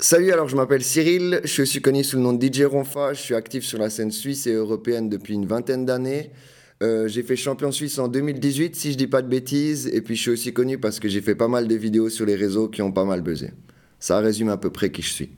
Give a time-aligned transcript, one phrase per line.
[0.00, 3.20] Salut, alors je m'appelle Cyril, je suis connu sous le nom de DJ Ronfa, je
[3.20, 6.30] suis actif sur la scène suisse et européenne depuis une vingtaine d'années.
[6.84, 10.14] Euh, j'ai fait champion suisse en 2018, si je dis pas de bêtises, et puis
[10.14, 12.68] je suis aussi connu parce que j'ai fait pas mal de vidéos sur les réseaux
[12.68, 13.50] qui ont pas mal buzzé.
[13.98, 15.30] Ça résume à peu près qui je suis.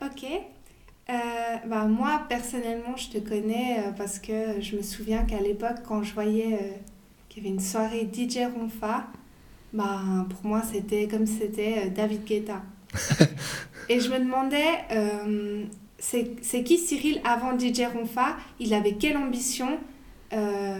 [0.00, 0.24] Ok.
[0.24, 1.12] Euh,
[1.68, 6.02] bah, moi, personnellement, je te connais euh, parce que je me souviens qu'à l'époque, quand
[6.02, 6.80] je voyais
[7.28, 9.06] qu'il y avait une soirée DJ Ronfa,
[9.74, 10.00] bah,
[10.30, 12.62] pour moi, c'était comme c'était David Guetta.
[13.88, 15.64] Et je me demandais, euh,
[15.98, 18.36] c'est qui Cyril avant DJ Ronfa?
[18.58, 19.78] Il avait quelle ambition?
[20.32, 20.78] Euh,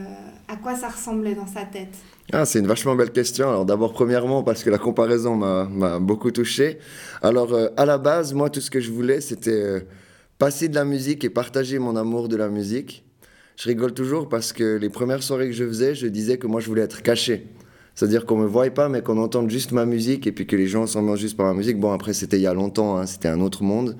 [0.49, 1.95] À quoi ça ressemblait dans sa tête?
[2.33, 3.49] Ah, c'est une vachement belle question.
[3.49, 6.79] Alors d'abord, premièrement, parce que la comparaison m'a beaucoup touché.
[7.23, 9.87] Alors euh, à la base, moi, tout ce que je voulais, c'était
[10.39, 13.05] passer de la musique et partager mon amour de la musique.
[13.57, 16.61] Je rigole toujours parce que les premières soirées que je faisais, je disais que moi,
[16.61, 17.47] je voulais être caché.
[18.01, 20.67] C'est-à-dire qu'on me voit pas, mais qu'on entende juste ma musique et puis que les
[20.67, 21.79] gens s'en juste par ma musique.
[21.79, 23.95] Bon, après, c'était il y a longtemps, hein, c'était un autre monde.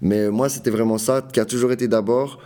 [0.00, 2.38] Mais moi, c'était vraiment ça qui a toujours été d'abord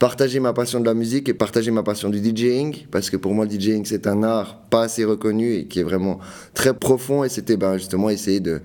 [0.00, 3.34] partager ma passion de la musique et partager ma passion du DJing, parce que pour
[3.34, 6.18] moi, le DJing, c'est un art pas assez reconnu et qui est vraiment
[6.54, 7.22] très profond.
[7.22, 8.60] Et c'était ben, justement essayer de,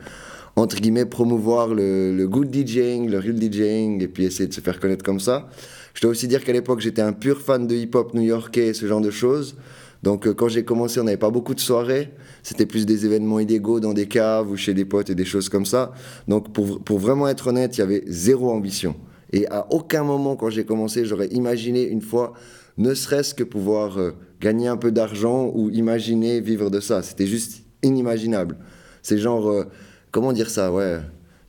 [0.55, 4.61] entre guillemets, promouvoir le, le good DJing, le real DJing, et puis essayer de se
[4.61, 5.47] faire connaître comme ça.
[5.93, 9.01] Je dois aussi dire qu'à l'époque, j'étais un pur fan de hip-hop new-yorkais, ce genre
[9.01, 9.55] de choses.
[10.03, 12.11] Donc euh, quand j'ai commencé, on n'avait pas beaucoup de soirées.
[12.43, 15.49] C'était plus des événements illégaux dans des caves ou chez des potes et des choses
[15.49, 15.93] comme ça.
[16.27, 18.95] Donc pour, pour vraiment être honnête, il y avait zéro ambition.
[19.31, 22.33] Et à aucun moment, quand j'ai commencé, j'aurais imaginé une fois,
[22.77, 27.01] ne serait-ce que pouvoir euh, gagner un peu d'argent ou imaginer vivre de ça.
[27.01, 28.57] C'était juste inimaginable.
[29.01, 29.63] C'est genre, euh,
[30.11, 30.99] comment dire ça, ouais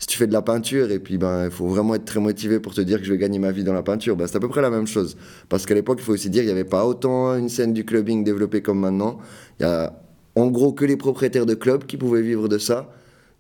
[0.05, 2.61] si tu fais de la peinture et puis ben il faut vraiment être très motivé
[2.61, 4.41] pour te dire que je vais gagner ma vie dans la peinture, ben, c'est à
[4.41, 5.17] peu près la même chose.
[5.49, 7.87] Parce qu'à l'époque, il faut aussi dire qu'il n'y avait pas autant une scène du
[7.87, 9.19] clubbing développée comme maintenant.
[9.59, 9.99] Il y a
[10.37, 12.91] en gros que les propriétaires de clubs qui pouvaient vivre de ça.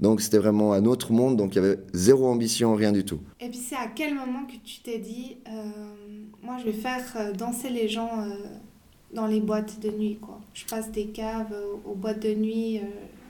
[0.00, 3.20] Donc c'était vraiment un autre monde, donc il y avait zéro ambition, rien du tout.
[3.40, 5.50] Et puis c'est à quel moment que tu t'es dit, euh,
[6.42, 8.34] moi je vais faire euh, danser les gens euh,
[9.12, 10.40] dans les boîtes de nuit, quoi?
[10.54, 11.54] Je passe des caves
[11.84, 12.80] aux boîtes de nuit,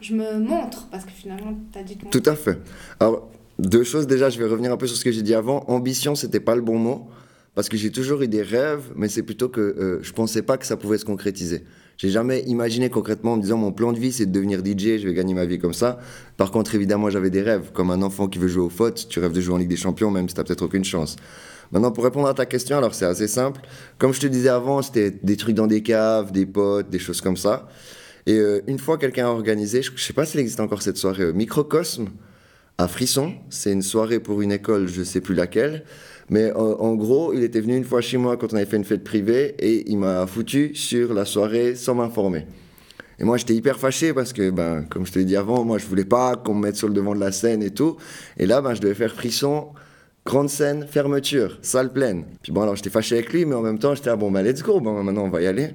[0.04, 2.58] je me montre, parce que finalement, tu as dit Tout à fait.
[3.00, 4.06] Alors, deux choses.
[4.06, 5.64] Déjà, je vais revenir un peu sur ce que j'ai dit avant.
[5.68, 7.08] Ambition, c'était pas le bon mot,
[7.54, 10.58] parce que j'ai toujours eu des rêves, mais c'est plutôt que euh, je pensais pas
[10.58, 11.64] que ça pouvait se concrétiser.
[11.96, 14.98] J'ai jamais imaginé concrètement en me disant mon plan de vie c'est de devenir DJ,
[14.98, 16.00] je vais gagner ma vie comme ça.
[16.36, 17.70] Par contre, évidemment, j'avais des rêves.
[17.72, 19.76] Comme un enfant qui veut jouer au foot, tu rêves de jouer en Ligue des
[19.76, 21.16] Champions, même si tu peut-être aucune chance.
[21.70, 23.62] Maintenant, pour répondre à ta question, alors c'est assez simple.
[23.98, 27.20] Comme je te disais avant, c'était des trucs dans des caves, des potes, des choses
[27.20, 27.68] comme ça.
[28.26, 30.96] Et euh, une fois, quelqu'un a organisé, je ne sais pas s'il existe encore cette
[30.96, 32.08] soirée, euh, Microcosme
[32.78, 33.34] à Frisson.
[33.50, 35.84] C'est une soirée pour une école, je ne sais plus laquelle.
[36.30, 38.84] Mais en, gros, il était venu une fois chez moi quand on avait fait une
[38.84, 42.46] fête privée et il m'a foutu sur la soirée sans m'informer.
[43.18, 45.76] Et moi, j'étais hyper fâché parce que, ben, comme je te l'ai dit avant, moi,
[45.76, 47.98] je voulais pas qu'on me mette sur le devant de la scène et tout.
[48.38, 49.68] Et là, ben, je devais faire frisson,
[50.24, 52.24] grande scène, fermeture, salle pleine.
[52.42, 54.42] Puis bon, alors j'étais fâché avec lui, mais en même temps, j'étais, ah bon, ben,
[54.42, 55.74] let's go, bon, maintenant, on va y aller.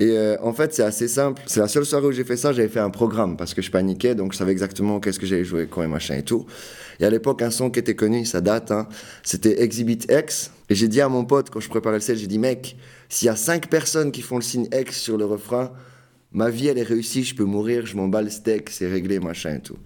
[0.00, 1.42] Et euh, en fait, c'est assez simple.
[1.46, 3.70] C'est la seule soirée où j'ai fait ça, j'avais fait un programme parce que je
[3.70, 6.46] paniquais, donc je savais exactement qu'est-ce que j'allais jouer, quoi et machin et tout.
[7.00, 8.88] Et à l'époque, un son qui était connu, ça date, hein,
[9.24, 10.52] c'était Exhibit X.
[10.70, 12.76] Et j'ai dit à mon pote, quand je préparais le set, j'ai dit, mec,
[13.08, 15.72] s'il y a cinq personnes qui font le signe X sur le refrain,
[16.30, 19.18] ma vie, elle est réussie, je peux mourir, je m'en bats le steak, c'est réglé,
[19.18, 19.78] machin et tout.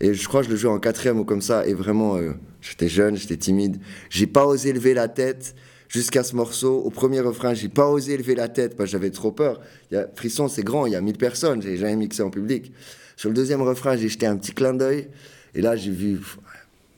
[0.00, 2.32] Et je crois que je le jouais en quatrième ou comme ça, et vraiment, euh,
[2.60, 3.78] j'étais jeune, j'étais timide.
[4.10, 5.54] J'ai pas osé lever la tête
[5.88, 6.78] jusqu'à ce morceau.
[6.78, 9.60] Au premier refrain, j'ai pas osé lever la tête parce que j'avais trop peur.
[9.90, 12.72] Y a, Frisson, c'est grand, il y a 1000 personnes, j'ai jamais mixé en public.
[13.16, 15.08] Sur le deuxième refrain, j'ai jeté un petit clin d'œil.
[15.54, 16.20] Et là, j'ai vu,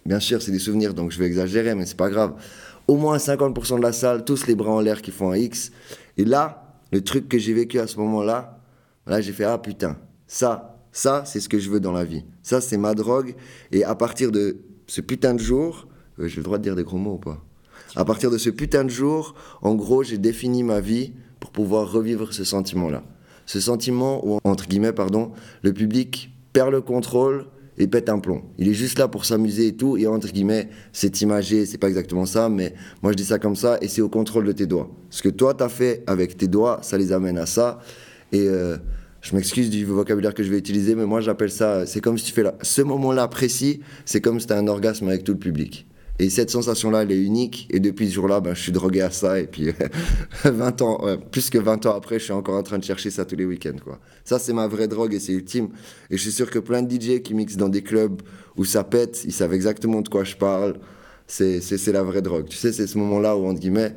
[0.05, 2.35] bien sûr, c'est des souvenirs, donc je vais exagérer, mais c'est pas grave.
[2.89, 5.71] Au moins 50% de la salle, tous les bras en l'air qui font un X.
[6.17, 8.59] Et là, le truc que j'ai vécu à ce moment-là,
[9.07, 12.25] là, j'ai fait, ah putain, ça, ça, c'est ce que je veux dans la vie.
[12.43, 13.35] Ça, c'est ma drogue.
[13.71, 14.57] Et à partir de
[14.87, 15.87] ce putain de jour,
[16.19, 17.45] euh, j'ai le droit de dire des gros mots ou pas?
[17.97, 21.91] À partir de ce putain de jour, en gros, j'ai défini ma vie pour pouvoir
[21.91, 23.03] revivre ce sentiment-là.
[23.47, 25.33] Ce sentiment où, entre guillemets, pardon,
[25.63, 27.47] le public perd le contrôle
[27.79, 28.43] et pète un plomb.
[28.59, 31.89] Il est juste là pour s'amuser et tout, et entre guillemets, c'est imagé, c'est pas
[31.89, 34.67] exactement ça, mais moi je dis ça comme ça, et c'est au contrôle de tes
[34.67, 34.91] doigts.
[35.11, 37.79] Ce que toi t'as fait avec tes doigts, ça les amène à ça,
[38.33, 38.77] et euh,
[39.21, 42.25] je m'excuse du vocabulaire que je vais utiliser, mais moi j'appelle ça, c'est comme si
[42.25, 45.39] tu fais là, ce moment-là précis, c'est comme si tu un orgasme avec tout le
[45.39, 45.87] public.
[46.21, 47.69] Et cette sensation-là, elle est unique.
[47.71, 49.39] Et depuis ce jour-là, ben, je suis drogué à ça.
[49.39, 49.71] Et puis,
[50.45, 51.01] 20 ans,
[51.31, 53.45] plus que 20 ans après, je suis encore en train de chercher ça tous les
[53.45, 53.77] week-ends.
[54.25, 55.69] Ça, c'est ma vraie drogue et c'est ultime.
[56.11, 58.21] Et je suis sûr que plein de DJ qui mixent dans des clubs
[58.57, 60.75] où ça pète, ils savent exactement de quoi je parle.
[61.29, 62.47] C'est, c'est, la vraie drogue.
[62.49, 63.95] Tu sais, c'est ce moment-là où, entre guillemets,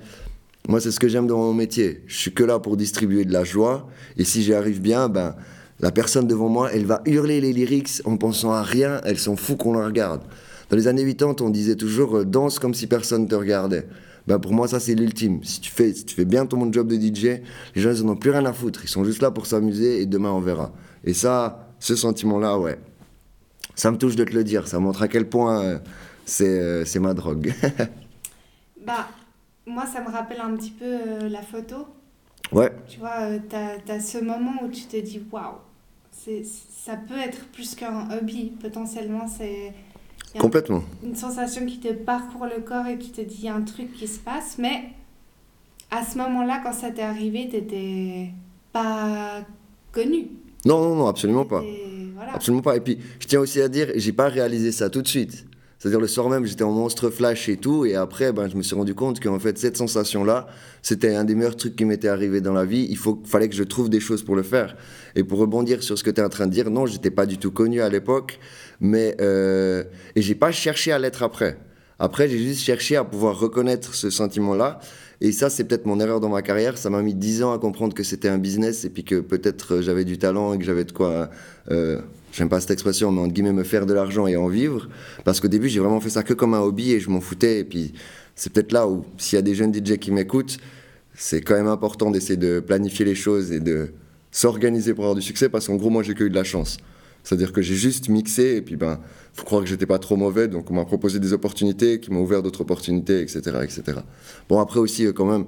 [0.68, 2.04] moi, c'est ce que j'aime dans mon métier.
[2.06, 3.88] Je suis que là pour distribuer de la joie.
[4.18, 5.36] Et si j'y arrive bien, ben,
[5.80, 9.02] la personne devant moi, elle va hurler les lyrics en pensant à rien.
[9.06, 10.22] Elle s'en fout qu'on la regarde.
[10.72, 13.88] Dans les années 80, on disait toujours euh, danse comme si personne te regardait.
[14.26, 15.44] Ben pour moi, ça, c'est l'ultime.
[15.44, 17.42] Si tu, fais, si tu fais bien ton job de DJ,
[17.76, 18.80] les gens, ils n'en ont plus rien à foutre.
[18.84, 20.72] Ils sont juste là pour s'amuser et demain, on verra.
[21.04, 22.80] Et ça, ce sentiment-là, ouais,
[23.76, 24.68] ça me touche de te le dire.
[24.68, 25.80] Ça montre à quel point euh,
[26.26, 27.54] c'est euh, c'est ma drogue.
[28.84, 29.08] Bah,
[29.68, 31.86] moi, ça me rappelle un petit peu euh, la photo.
[32.52, 33.56] ouais, Tu vois, tu
[33.92, 35.58] as, ce moment où tu te dis waouh,
[36.12, 38.54] ça peut être plus qu'un hobby.
[38.60, 39.74] Potentiellement, c'est
[40.40, 40.84] complètement.
[41.04, 43.62] une sensation qui te parcourt le corps et qui te dit il y a un
[43.62, 44.58] truc qui se passe.
[44.58, 44.84] Mais
[45.90, 48.30] à ce moment-là, quand ça t'est arrivé, t'étais
[48.72, 49.42] pas
[49.92, 50.28] connu.
[50.66, 51.64] Non, non, non, absolument pas.
[52.16, 52.36] Voilà.
[52.36, 52.78] Absolument pas.
[52.78, 55.46] Et puis, je tiens aussi à dire, j'ai pas réalisé ça tout de suite.
[55.82, 58.62] C'est-à-dire le soir même, j'étais en monstre flash et tout, et après, ben, je me
[58.62, 60.46] suis rendu compte qu'en fait, cette sensation-là,
[60.84, 62.86] c'était un des meilleurs trucs qui m'était arrivé dans la vie.
[62.88, 64.76] Il faut, fallait que je trouve des choses pour le faire.
[65.16, 67.26] Et pour rebondir sur ce que tu es en train de dire, non, j'étais pas
[67.26, 68.38] du tout connu à l'époque,
[68.80, 69.84] mais euh,
[70.16, 71.58] et j'ai pas cherché à l'être après.
[71.98, 74.82] Après, j'ai juste cherché à pouvoir reconnaître ce sentiment-là.
[75.20, 76.78] Et ça, c'est peut-être mon erreur dans ma carrière.
[76.78, 79.78] Ça m'a mis 10 ans à comprendre que c'était un business et puis que peut-être
[79.78, 81.32] euh, j'avais du talent et que j'avais de quoi,
[81.72, 82.02] euh,
[82.32, 84.90] j'aime pas cette expression, mais entre guillemets, me faire de l'argent et en vivre.
[85.24, 87.60] Parce qu'au début, j'ai vraiment fait ça que comme un hobby et je m'en foutais.
[87.60, 87.94] Et puis,
[88.36, 90.58] c'est peut-être là où, s'il y a des jeunes DJ qui m'écoutent,
[91.14, 93.94] c'est quand même important d'essayer de planifier les choses et de
[94.32, 96.78] s'organiser pour avoir du succès parce qu'en gros, moi, j'ai que eu de la chance.
[97.24, 99.00] C'est-à-dire que j'ai juste mixé et puis ben,
[99.34, 102.22] faut croire que j'étais pas trop mauvais, donc on m'a proposé des opportunités qui m'ont
[102.22, 104.00] ouvert d'autres opportunités, etc., etc.
[104.50, 105.46] Bon après aussi euh, quand même,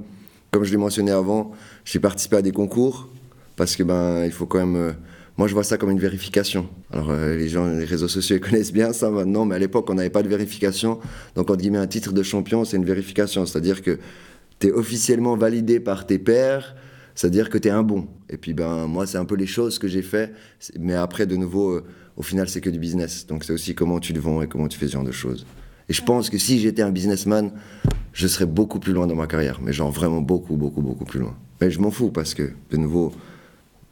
[0.52, 1.52] comme je l'ai mentionné avant,
[1.84, 3.10] j'ai participé à des concours
[3.56, 4.92] parce que ben il faut quand même, euh,
[5.38, 6.68] moi je vois ça comme une vérification.
[6.92, 9.90] Alors euh, les gens, les réseaux sociaux ils connaissent bien ça maintenant, mais à l'époque
[9.90, 11.00] on n'avait pas de vérification,
[11.36, 14.00] donc entre guillemets un titre de champion c'est une vérification, c'est-à-dire que
[14.60, 16.76] tu es officiellement validé par tes pairs,
[17.16, 18.08] c'est-à-dire que tu es un bon.
[18.30, 20.34] Et puis, ben, moi, c'est un peu les choses que j'ai fait.
[20.80, 21.84] Mais après, de nouveau, euh,
[22.18, 23.28] au final, c'est que du business.
[23.28, 25.46] Donc, c'est aussi comment tu le vends et comment tu fais ce genre de choses.
[25.90, 27.52] Et je pense que si j'étais un businessman,
[28.14, 29.60] je serais beaucoup plus loin dans ma carrière.
[29.62, 31.36] Mais genre vraiment beaucoup, beaucoup, beaucoup plus loin.
[31.62, 33.12] Mais je m'en fous parce que, de nouveau,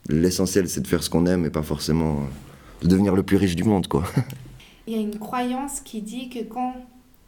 [0.09, 3.38] l'essentiel, c'est de faire ce qu'on aime et pas forcément euh, de devenir le plus
[3.38, 4.03] riche du monde, quoi.
[4.88, 6.74] Il y a une croyance qui dit que quand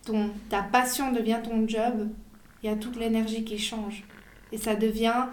[0.05, 2.07] ton, ta passion devient ton job,
[2.61, 4.03] il y a toute l'énergie qui change.
[4.51, 5.25] Et ça devient.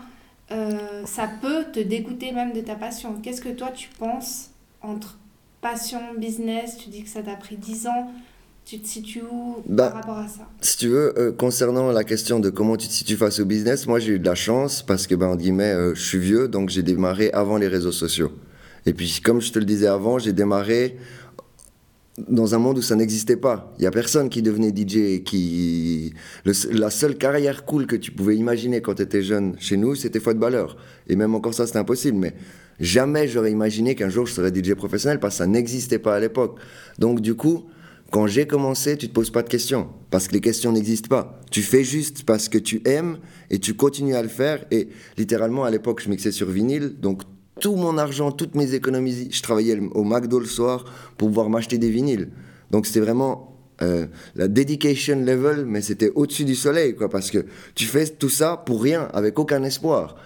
[0.52, 3.14] euh, ça peut te dégoûter même de ta passion.
[3.22, 4.50] Qu'est-ce que toi tu penses
[4.82, 5.18] entre
[5.60, 6.76] passion, business?
[6.76, 8.10] Tu dis que ça t'a pris 10 ans.
[8.64, 10.48] Tu te situes où Bah, par rapport à ça?
[10.60, 13.86] Si tu veux, euh, concernant la question de comment tu te situes face au business,
[13.86, 16.46] moi j'ai eu de la chance parce que, ben, en guillemets, euh, je suis vieux,
[16.46, 18.32] donc j'ai démarré avant les réseaux sociaux.
[18.86, 20.96] Et puis, comme je te le disais avant, j'ai démarré
[22.28, 23.72] dans un monde où ça n'existait pas.
[23.78, 26.12] Il y a personne qui devenait DJ qui...
[26.44, 29.94] le la seule carrière cool que tu pouvais imaginer quand tu étais jeune chez nous,
[29.94, 30.76] c'était footballeur.
[31.08, 32.18] Et même encore ça, c'était impossible.
[32.18, 32.34] Mais
[32.78, 36.20] jamais j'aurais imaginé qu'un jour je serais DJ professionnel parce que ça n'existait pas à
[36.20, 36.58] l'époque.
[36.98, 37.66] Donc du coup,
[38.10, 41.40] quand j'ai commencé, tu te poses pas de questions parce que les questions n'existent pas.
[41.50, 43.18] Tu fais juste parce que tu aimes
[43.50, 44.64] et tu continues à le faire.
[44.70, 47.22] Et littéralement, à l'époque, je mixais sur vinyle, donc
[47.60, 50.84] tout mon argent, toutes mes économies, je travaillais au McDo le soir
[51.16, 52.30] pour pouvoir m'acheter des vinyles.
[52.70, 57.46] Donc c'était vraiment euh, la dedication level, mais c'était au-dessus du soleil, quoi, parce que
[57.74, 60.16] tu fais tout ça pour rien, avec aucun espoir.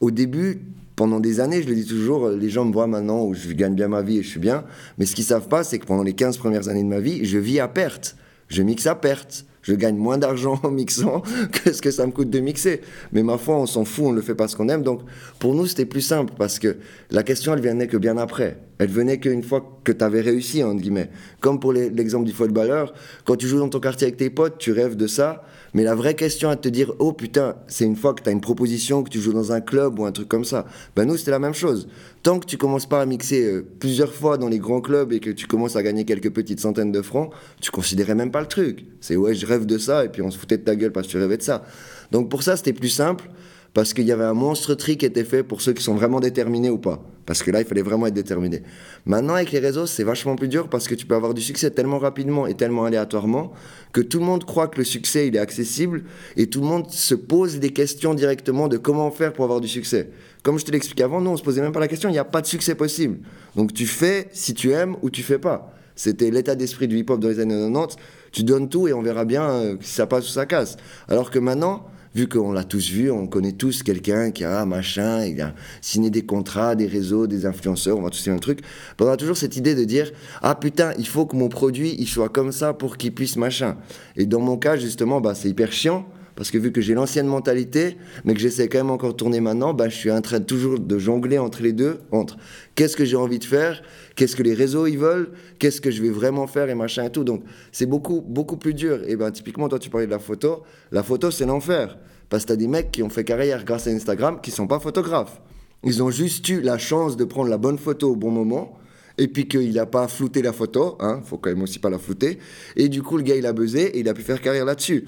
[0.00, 0.60] Au début,
[0.96, 3.50] pendant des années, je le dis toujours, euh, les gens me voient maintenant où je
[3.52, 4.64] gagne bien ma vie et je suis bien,
[4.98, 7.24] mais ce qu'ils savent pas, c'est que pendant les 15 premières années de ma vie,
[7.24, 8.16] je vis à perte.
[8.48, 9.46] Je mixe à perte.
[9.62, 12.80] Je gagne moins d'argent en mixant que ce que ça me coûte de mixer.
[13.12, 14.82] Mais ma foi, on s'en fout, on le fait parce qu'on aime.
[14.82, 15.02] Donc,
[15.38, 16.76] pour nous, c'était plus simple parce que
[17.10, 18.58] la question, elle venait que bien après.
[18.78, 21.10] Elle venait qu'une fois que tu avais réussi, entre guillemets.
[21.40, 24.72] Comme pour l'exemple du footballeur, quand tu joues dans ton quartier avec tes potes, tu
[24.72, 25.44] rêves de ça.
[25.74, 28.32] Mais la vraie question à te dire, oh putain, c'est une fois que tu as
[28.32, 30.66] une proposition, que tu joues dans un club ou un truc comme ça.
[30.96, 31.88] Ben nous, c'était la même chose.
[32.22, 35.20] Tant que tu commences pas à mixer euh, plusieurs fois dans les grands clubs et
[35.20, 38.48] que tu commences à gagner quelques petites centaines de francs, tu considérais même pas le
[38.48, 38.84] truc.
[39.00, 41.06] C'est ouais, je rêve de ça et puis on se foutait de ta gueule parce
[41.06, 41.64] que tu rêvais de ça.
[42.10, 43.30] Donc pour ça, c'était plus simple
[43.72, 46.20] parce qu'il y avait un monstre tri qui était fait pour ceux qui sont vraiment
[46.20, 47.02] déterminés ou pas.
[47.26, 48.62] Parce que là, il fallait vraiment être déterminé.
[49.06, 51.70] Maintenant, avec les réseaux, c'est vachement plus dur parce que tu peux avoir du succès
[51.70, 53.52] tellement rapidement et tellement aléatoirement
[53.92, 56.02] que tout le monde croit que le succès, il est accessible
[56.36, 59.68] et tout le monde se pose des questions directement de comment faire pour avoir du
[59.68, 60.10] succès.
[60.42, 62.18] Comme je te l'expliquais avant, nous, on se posait même pas la question, il n'y
[62.18, 63.18] a pas de succès possible.
[63.54, 65.72] Donc tu fais si tu aimes ou tu fais pas.
[65.94, 67.96] C'était l'état d'esprit du hip-hop dans les années 90.
[68.32, 70.78] Tu donnes tout et on verra bien euh, si ça passe ou ça casse.
[71.08, 75.24] Alors que maintenant, vu qu'on l'a tous vu, on connaît tous quelqu'un qui a machin,
[75.24, 78.60] il a signé des contrats, des réseaux, des influenceurs, on va tous signer un truc.
[79.00, 80.10] On a toujours cette idée de dire
[80.42, 83.76] ah putain, il faut que mon produit il soit comme ça pour qu'il puisse machin.
[84.16, 86.06] Et dans mon cas justement, bah, c'est hyper chiant
[86.40, 89.40] parce que vu que j'ai l'ancienne mentalité, mais que j'essaie quand même encore de tourner
[89.40, 92.38] maintenant, bah, je suis en train toujours de jongler entre les deux, entre
[92.76, 93.82] qu'est-ce que j'ai envie de faire,
[94.16, 97.10] qu'est-ce que les réseaux ils veulent, qu'est-ce que je vais vraiment faire et machin et
[97.10, 97.24] tout.
[97.24, 99.00] Donc c'est beaucoup, beaucoup plus dur.
[99.06, 101.98] Et ben typiquement, toi tu parlais de la photo, la photo c'est l'enfer.
[102.30, 104.66] Parce que tu as des mecs qui ont fait carrière grâce à Instagram qui sont
[104.66, 105.42] pas photographes.
[105.84, 108.78] Ils ont juste eu la chance de prendre la bonne photo au bon moment
[109.18, 111.98] et puis qu'il n'a pas flouté la photo, hein, faut quand même aussi pas la
[111.98, 112.38] flouter,
[112.76, 115.04] et du coup le gars il a buzzé et il a pu faire carrière là-dessus.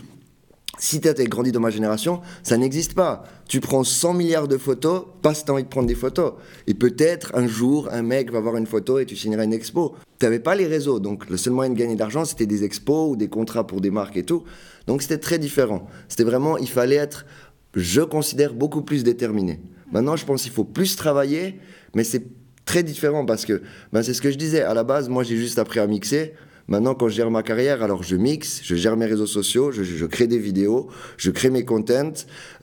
[0.79, 3.25] Si tu as grandi dans ma génération, ça n'existe pas.
[3.47, 6.33] Tu prends 100 milliards de photos tu as envie de prendre des photos.
[6.67, 9.95] Et peut-être un jour, un mec va avoir une photo et tu signeras une expo.
[10.19, 12.65] Tu n'avais pas les réseaux, donc le seul moyen de gagner de l'argent, c'était des
[12.65, 14.45] expos ou des contrats pour des marques et tout.
[14.87, 15.87] Donc c'était très différent.
[16.09, 17.27] C'était vraiment, il fallait être,
[17.75, 19.61] je considère, beaucoup plus déterminé.
[19.93, 21.61] Maintenant, je pense qu'il faut plus travailler,
[21.95, 22.25] mais c'est
[22.65, 23.63] très différent parce que
[23.93, 24.63] ben, c'est ce que je disais.
[24.63, 26.33] À la base, moi, j'ai juste appris à mixer.
[26.73, 30.07] Maintenant, quand je gère ma carrière, alors je mixe, je gère mes réseaux sociaux, je,
[30.07, 30.89] crée des vidéos,
[31.19, 32.15] je crée mes contents.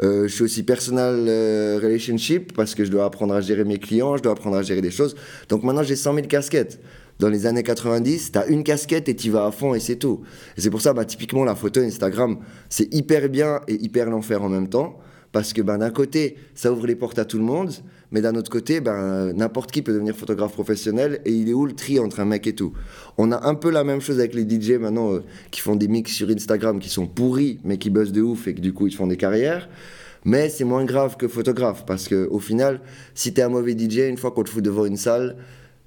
[0.02, 3.78] Euh, je suis aussi personal euh, relationship parce que je dois apprendre à gérer mes
[3.78, 5.16] clients, je dois apprendre à gérer des choses.
[5.48, 6.80] Donc maintenant, j'ai 100 000 casquettes.
[7.20, 9.98] Dans les années 90, tu as une casquette et tu vas à fond et c'est
[9.98, 10.22] tout.
[10.58, 14.42] Et c'est pour ça, bah, typiquement, la photo Instagram, c'est hyper bien et hyper l'enfer
[14.42, 14.98] en même temps.
[15.32, 17.72] Parce que ben, d'un côté, ça ouvre les portes à tout le monde,
[18.12, 21.66] mais d'un autre côté, ben, n'importe qui peut devenir photographe professionnel et il est où
[21.66, 22.74] le tri entre un mec et tout?
[23.18, 25.88] On a un peu la même chose avec les DJ maintenant euh, qui font des
[25.88, 28.88] mix sur Instagram qui sont pourris mais qui buzzent de ouf et que du coup
[28.88, 29.70] ils font des carrières.
[30.26, 32.82] Mais c'est moins grave que photographe parce qu'au final,
[33.14, 35.38] si tu es un mauvais DJ, une fois qu'on te fout devant une salle,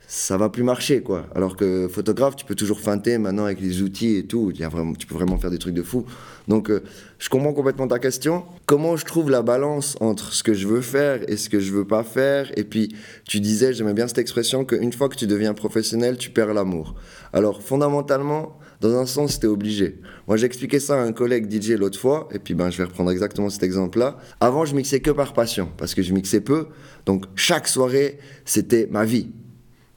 [0.07, 1.27] ça va plus marcher quoi.
[1.35, 4.53] Alors que photographe, tu peux toujours feinter maintenant avec les outils et tout.
[4.53, 6.05] Tu peux vraiment faire des trucs de fou.
[6.49, 6.83] Donc, euh,
[7.19, 8.45] je comprends complètement ta question.
[8.67, 11.73] Comment je trouve la balance entre ce que je veux faire et ce que je
[11.73, 12.51] veux pas faire?
[12.57, 12.95] Et puis,
[13.25, 16.95] tu disais, j'aimais bien cette expression qu'une fois que tu deviens professionnel, tu perds l'amour.
[17.33, 20.01] Alors, fondamentalement, dans un sens, c'était obligé.
[20.27, 23.13] Moi, j'expliquais ça à un collègue DJ l'autre fois, et puis ben, je vais reprendre
[23.13, 24.19] exactement cet exemple-là.
[24.41, 26.67] Avant, je mixais que par passion, parce que je mixais peu.
[27.07, 29.31] Donc, chaque soirée, c'était ma vie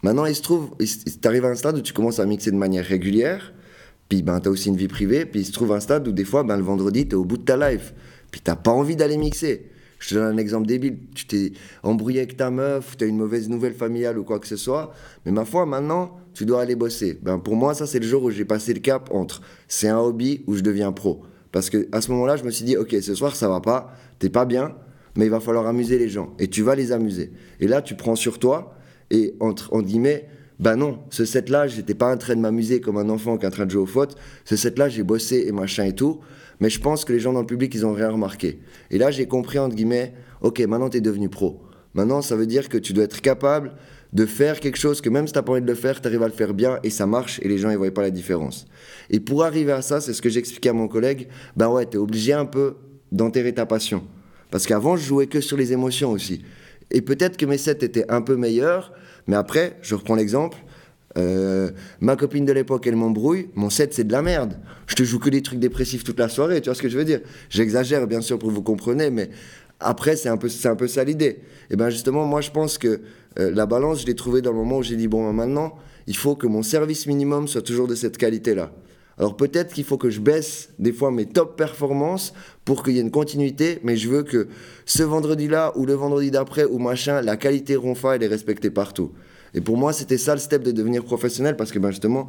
[0.06, 2.58] Maintenant, il se trouve, tu arrives à un stade où tu commences à mixer de
[2.58, 3.56] manière régulière,
[4.08, 6.12] puis ben, tu as aussi une vie privée, puis il se trouve un stade où
[6.12, 7.92] des fois, ben, le vendredi, tu es au bout de ta life,
[8.30, 9.66] puis tu pas envie d'aller mixer.
[9.98, 13.18] Je te donne un exemple débile, tu t'es embrouillé avec ta meuf, tu as une
[13.18, 14.94] mauvaise nouvelle familiale ou quoi que ce soit,
[15.26, 17.18] mais ma foi, maintenant, tu dois aller bosser.
[17.24, 19.98] Ben, pour moi, ça, c'est le jour où j'ai passé le cap entre c'est un
[19.98, 21.24] hobby ou je deviens pro.
[21.52, 23.92] Parce que à ce moment-là, je me suis dit, ok, ce soir, ça va pas,
[24.20, 24.76] t'es pas bien,
[25.16, 27.32] mais il va falloir amuser les gens, et tu vas les amuser.
[27.60, 28.76] Et là, tu prends sur toi,
[29.12, 30.28] et entre, en guillemets,
[30.60, 33.48] ben non, ce set-là, j'étais pas en train de m'amuser comme un enfant qui est
[33.48, 34.16] en train de jouer au foot.
[34.46, 36.22] Ce set-là, j'ai bossé et machin et tout.
[36.62, 38.60] Mais je pense que les gens dans le public, ils ont rien remarqué.
[38.90, 41.62] Et là, j'ai compris, entre guillemets, ok, maintenant tu es devenu pro.
[41.94, 43.74] Maintenant, ça veut dire que tu dois être capable
[44.14, 46.24] de faire quelque chose que même si tu pas envie de le faire, tu arrives
[46.24, 48.66] à le faire bien et ça marche et les gens, ils voient pas la différence.
[49.10, 51.98] Et pour arriver à ça, c'est ce que j'expliquais à mon collègue, ben ouais, es
[51.98, 52.76] obligé un peu
[53.12, 54.04] d'enterrer ta passion.
[54.52, 56.44] Parce qu'avant, je jouais que sur les émotions aussi.
[56.92, 58.94] Et peut-être que mes sets étaient un peu meilleurs,
[59.28, 60.58] mais après, je reprends l'exemple.
[61.18, 63.50] Euh, ma copine de l'époque, elle m'embrouille.
[63.56, 64.60] Mon set, c'est de la merde.
[64.88, 66.62] Je te joue que des trucs dépressifs toute la soirée.
[66.62, 67.22] Tu vois ce que je veux dire?
[67.50, 69.30] J'exagère, bien sûr, pour vous compreniez, mais
[69.80, 71.40] après, c'est un peu, un peu ça l'idée.
[71.70, 73.02] Et bien, justement, moi, je pense que
[73.40, 75.76] euh, la balance, je l'ai trouvée dans le moment où j'ai dit bon, maintenant,
[76.08, 78.72] il faut que mon service minimum soit toujours de cette qualité-là.
[79.18, 82.34] Alors peut-être qu'il faut que je baisse des fois mes top performances
[82.66, 84.50] pour qu'il y ait une continuité, mais je veux que
[84.86, 89.12] ce vendredi-là ou le vendredi d'après ou machin, la qualité ronfa, elle est respectée partout.
[89.54, 92.28] Et pour moi, c'était ça le step de devenir professionnel parce que ben, justement,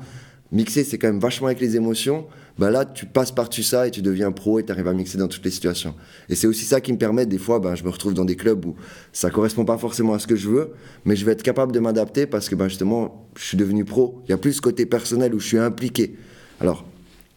[0.52, 2.26] mixer, c'est quand même vachement avec les émotions.
[2.57, 5.19] Ben là, tu passes par-dessus ça et tu deviens pro et tu arrives à mixer
[5.19, 5.97] dans toutes les situations.
[6.28, 8.37] Et c'est aussi ça qui me permet, des fois, ben, je me retrouve dans des
[8.37, 8.76] clubs où
[9.12, 10.71] ça correspond pas forcément à ce que je veux,
[11.05, 14.23] mais je vais être capable de m'adapter parce que ben, justement, je suis devenu pro.
[14.26, 16.16] Il y a plus ce côté personnel où je suis impliqué.
[16.60, 16.84] Alors,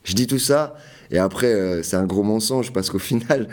[0.03, 0.75] je dis tout ça,
[1.11, 3.47] et après, euh, c'est un gros mensonge parce qu'au final,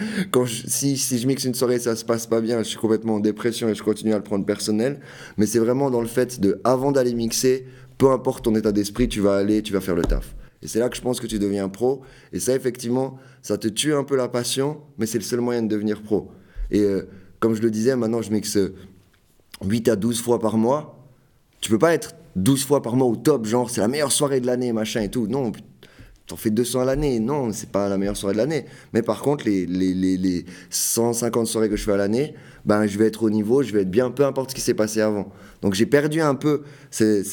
[0.46, 3.68] si, je mixe une soirée, ça se passe pas bien, je suis complètement en dépression
[3.68, 5.00] et je continue à le prendre personnel.
[5.36, 7.66] Mais c'est vraiment dans le fait de, avant d'aller mixer,
[7.98, 10.34] peu importe ton état d'esprit, tu vas aller, tu vas faire le taf.
[10.62, 12.02] Et c'est là que je pense que tu deviens pro.
[12.32, 15.62] Et ça, effectivement, ça te tue un peu la passion, mais c'est le seul moyen
[15.62, 16.30] de devenir pro.
[16.70, 17.08] Et euh,
[17.40, 18.58] comme je le disais, maintenant, je mixe
[19.64, 20.98] 8 à 12 fois par mois.
[21.60, 24.40] Tu peux pas être 12 fois par mois au top, genre c'est la meilleure soirée
[24.40, 25.26] de l'année, machin et tout.
[25.26, 25.52] Non,
[26.26, 27.18] t'en fais 200 à l'année.
[27.18, 28.66] Non, c'est pas la meilleure soirée de l'année.
[28.92, 32.86] Mais par contre, les, les, les, les, 150 soirées que je fais à l'année, ben,
[32.86, 35.00] je vais être au niveau, je vais être bien, peu importe ce qui s'est passé
[35.00, 35.32] avant.
[35.62, 37.24] Donc j'ai perdu un peu, c'est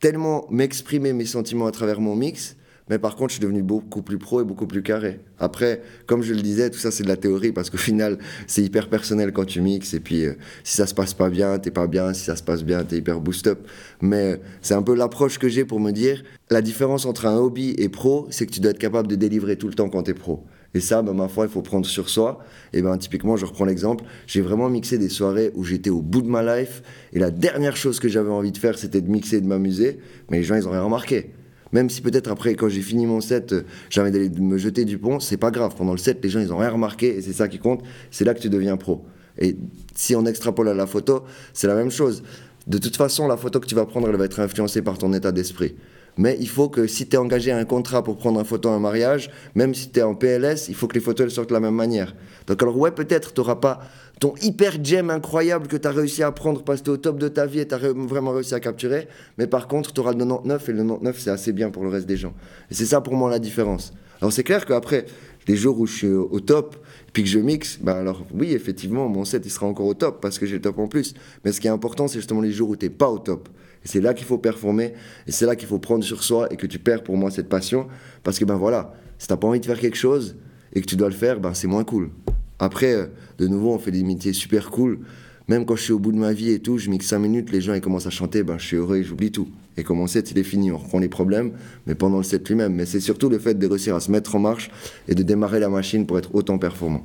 [0.00, 2.56] tellement m'exprimer mes sentiments à travers mon mix
[2.90, 5.20] mais par contre, je suis devenu beaucoup plus pro et beaucoup plus carré.
[5.38, 8.62] Après, comme je le disais, tout ça c'est de la théorie parce qu'au final, c'est
[8.62, 9.94] hyper personnel quand tu mixes.
[9.94, 12.12] Et puis, euh, si ça se passe pas bien, t'es pas bien.
[12.12, 13.60] Si ça se passe bien, t'es hyper boost up.
[14.00, 17.36] Mais euh, c'est un peu l'approche que j'ai pour me dire la différence entre un
[17.36, 20.02] hobby et pro, c'est que tu dois être capable de délivrer tout le temps quand
[20.02, 20.44] t'es pro.
[20.74, 22.40] Et ça, ben, ma foi, il faut prendre sur soi.
[22.72, 24.04] Et ben, typiquement, je reprends l'exemple.
[24.26, 26.82] J'ai vraiment mixé des soirées où j'étais au bout de ma life.
[27.12, 30.00] Et la dernière chose que j'avais envie de faire, c'était de mixer et de m'amuser.
[30.28, 31.30] Mais les gens, ils ont rien remarqué.
[31.72, 34.98] Même si peut-être après, quand j'ai fini mon set, euh, j'avais d'aller me jeter du
[34.98, 35.74] pont, c'est pas grave.
[35.76, 37.16] Pendant le set, les gens, ils ont rien remarqué.
[37.16, 37.82] Et c'est ça qui compte.
[38.10, 39.04] C'est là que tu deviens pro.
[39.38, 39.56] Et
[39.94, 42.22] si on extrapole à la photo, c'est la même chose.
[42.66, 45.12] De toute façon, la photo que tu vas prendre, elle va être influencée par ton
[45.12, 45.74] état d'esprit.
[46.16, 48.68] Mais il faut que si tu es engagé à un contrat pour prendre une photo
[48.68, 51.30] à un mariage, même si tu es en PLS, il faut que les photos elles
[51.30, 52.14] sortent de la même manière.
[52.46, 53.80] Donc alors ouais, peut-être tu n'auras pas
[54.20, 56.96] ton hyper gem incroyable que tu as réussi à prendre parce que tu es au
[56.98, 59.08] top de ta vie et tu as vraiment réussi à capturer.
[59.38, 61.88] Mais par contre, tu auras le 99 et le 99 c'est assez bien pour le
[61.88, 62.34] reste des gens.
[62.70, 63.92] Et c'est ça pour moi la différence.
[64.20, 65.06] Alors c'est clair qu'après,
[65.48, 66.76] les jours où je suis au top,
[67.12, 70.20] puis que je mixe, ben alors oui, effectivement, mon set il sera encore au top
[70.20, 71.14] parce que j'ai le top en plus.
[71.44, 73.48] Mais ce qui est important, c'est justement les jours où tu n'es pas au top.
[73.84, 74.92] Et c'est là qu'il faut performer,
[75.26, 77.48] et c'est là qu'il faut prendre sur soi et que tu perds pour moi cette
[77.48, 77.88] passion.
[78.22, 80.36] Parce que ben voilà, si t'as pas envie de faire quelque chose
[80.74, 82.10] et que tu dois le faire, ben c'est moins cool.
[82.58, 83.06] Après, euh,
[83.38, 85.00] de nouveau, on fait des métiers super cool.
[85.48, 87.50] Même quand je suis au bout de ma vie et tout, je mixe 5 minutes,
[87.50, 89.48] les gens ils commencent à chanter, ben je suis heureux et j'oublie tout.
[89.76, 91.52] Et comme mon set il est fini, on reprend les problèmes,
[91.86, 92.74] mais pendant le set lui-même.
[92.74, 94.70] Mais c'est surtout le fait de réussir à se mettre en marche
[95.08, 97.04] et de démarrer la machine pour être autant performant.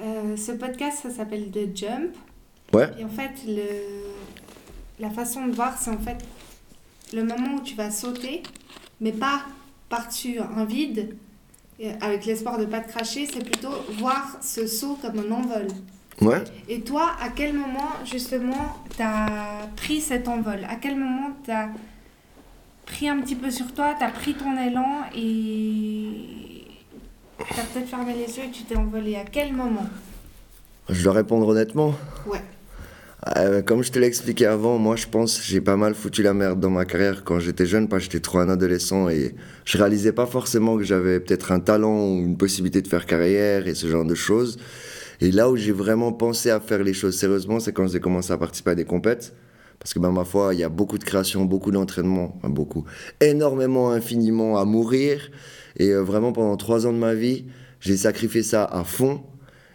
[0.00, 2.14] Euh, ce podcast, ça s'appelle The Jump.
[2.72, 2.88] Ouais.
[3.00, 3.62] Et en fait, le,
[5.02, 6.24] la façon de voir, c'est en fait
[7.12, 8.42] le moment où tu vas sauter,
[9.00, 9.42] mais pas
[9.88, 11.16] par-dessus un vide,
[12.00, 15.66] avec l'espoir de ne pas te cracher, c'est plutôt voir ce saut comme un envol.
[16.20, 16.44] Ouais.
[16.68, 20.60] Et toi, à quel moment, justement, tu as pris cet envol?
[20.68, 21.70] À quel moment tu as
[22.86, 26.64] pris un petit peu sur toi, tu as pris ton élan et
[27.38, 29.16] tu as peut-être fermé les yeux et tu t'es envolé?
[29.16, 29.86] À quel moment?
[30.88, 31.92] Je dois répondre honnêtement
[32.26, 32.42] Ouais.
[33.36, 36.34] Euh, comme je te l'ai expliqué avant, moi je pense j'ai pas mal foutu la
[36.34, 39.78] merde dans ma carrière quand j'étais jeune, parce que j'étais trop un adolescent et je
[39.78, 43.74] réalisais pas forcément que j'avais peut-être un talent ou une possibilité de faire carrière et
[43.76, 44.58] ce genre de choses.
[45.20, 48.32] Et là où j'ai vraiment pensé à faire les choses sérieusement, c'est quand j'ai commencé
[48.32, 49.34] à participer à des compètes.
[49.78, 52.84] Parce que, ben, ma foi, il y a beaucoup de création, beaucoup d'entraînement, beaucoup,
[53.20, 55.30] énormément, infiniment à mourir.
[55.76, 57.46] Et euh, vraiment, pendant trois ans de ma vie,
[57.80, 59.22] j'ai sacrifié ça à fond.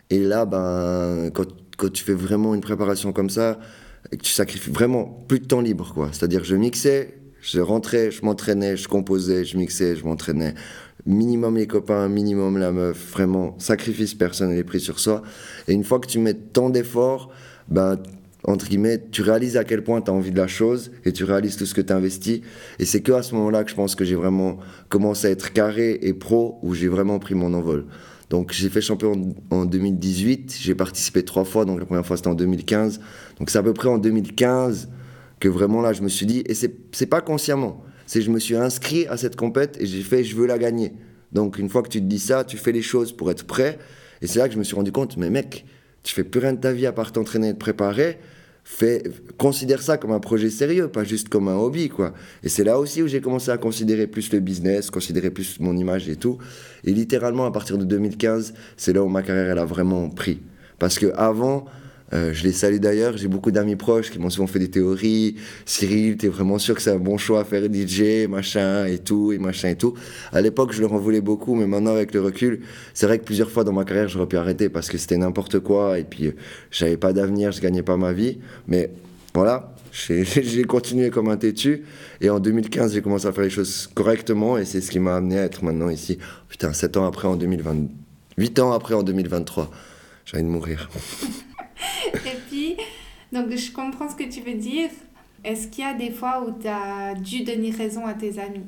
[0.09, 1.45] Et là, ben, quand
[1.77, 3.59] quand tu fais vraiment une préparation comme ça,
[4.11, 6.09] et que tu sacrifies vraiment plus de temps libre, quoi.
[6.11, 10.53] C'est-à-dire, je mixais, je rentrais, je m'entraînais, je composais, je mixais, je m'entraînais.
[11.05, 15.23] Minimum les copains, minimum la meuf, vraiment, sacrifice personnel et pris sur soi.
[15.67, 17.31] Et une fois que tu mets tant d'efforts,
[17.69, 17.97] ben,
[18.43, 21.23] entre guillemets, tu réalises à quel point tu as envie de la chose et tu
[21.23, 22.41] réalises tout ce que tu investis.
[22.79, 24.57] Et c'est que à ce moment-là que je pense que j'ai vraiment
[24.89, 27.85] commencé à être carré et pro, où j'ai vraiment pris mon envol.
[28.29, 32.27] Donc j'ai fait champion en 2018, j'ai participé trois fois, donc la première fois c'était
[32.27, 32.99] en 2015.
[33.39, 34.89] Donc c'est à peu près en 2015
[35.39, 38.55] que vraiment là je me suis dit, et c'est pas consciemment, c'est je me suis
[38.55, 40.93] inscrit à cette compète et j'ai fait je veux la gagner.
[41.31, 43.79] Donc une fois que tu te dis ça, tu fais les choses pour être prêt.
[44.21, 45.65] Et c'est là que je me suis rendu compte, mais mec,
[46.03, 48.17] tu fais plus rien de ta vie à part t'entraîner et te préparer
[48.69, 49.01] fais,
[49.37, 52.13] considère ça comme un projet sérieux, pas juste comme un hobby, quoi.
[52.43, 55.75] Et c'est là aussi où j'ai commencé à considérer plus le business, considérer plus mon
[55.77, 56.37] image et tout.
[56.83, 60.41] Et littéralement, à partir de 2015, c'est là où ma carrière, elle a vraiment pris.
[60.79, 61.65] Parce que avant,
[62.13, 65.35] euh, je les salue d'ailleurs, j'ai beaucoup d'amis proches qui m'ont souvent fait des théories.
[65.65, 69.33] Cyril, t'es vraiment sûr que c'est un bon choix à faire DJ, machin et tout,
[69.33, 69.93] et machin et tout.
[70.31, 72.61] À l'époque, je leur en voulais beaucoup, mais maintenant, avec le recul,
[72.93, 75.59] c'est vrai que plusieurs fois dans ma carrière, j'aurais pu arrêter parce que c'était n'importe
[75.59, 76.35] quoi, et puis euh,
[76.71, 78.39] j'avais pas d'avenir, je gagnais pas ma vie.
[78.67, 78.89] Mais
[79.33, 81.83] voilà, j'ai continué comme un têtu,
[82.21, 85.17] et en 2015, j'ai commencé à faire les choses correctement, et c'est ce qui m'a
[85.17, 86.17] amené à être maintenant ici.
[86.47, 87.75] Putain, 7 ans après en 2020,
[88.37, 89.69] 8 ans après en 2023.
[90.25, 90.89] J'ai envie de mourir.
[92.13, 92.77] Et puis,
[93.31, 94.89] donc je comprends ce que tu veux dire.
[95.43, 98.65] Est-ce qu'il y a des fois où tu as dû donner raison à tes amis?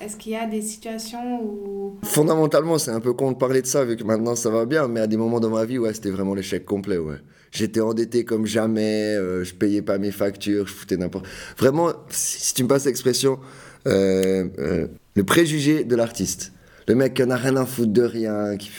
[0.00, 1.96] Est-ce qu'il y a des situations où...
[2.02, 4.88] Fondamentalement, c'est un peu con de parler de ça, vu que maintenant ça va bien,
[4.88, 7.16] mais à des moments dans ma vie, ouais, c'était vraiment l'échec complet, ouais.
[7.50, 11.26] J'étais endetté comme jamais, euh, je payais pas mes factures, je foutais n'importe...
[11.56, 13.38] Vraiment, si, tu me passes l'expression,
[13.86, 16.52] euh, euh, le préjugé de l'artiste.
[16.88, 18.56] Le mec qui en a rien à foutre de rien.
[18.58, 18.70] Qui...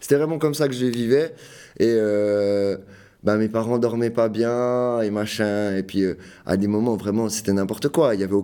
[0.00, 1.32] C'était vraiment comme ça que je vivais.
[1.80, 1.96] Et
[3.24, 5.76] bah, mes parents dormaient pas bien et machin.
[5.76, 6.14] Et puis, euh,
[6.46, 8.14] à des moments, vraiment, c'était n'importe quoi.
[8.14, 8.36] Il y avait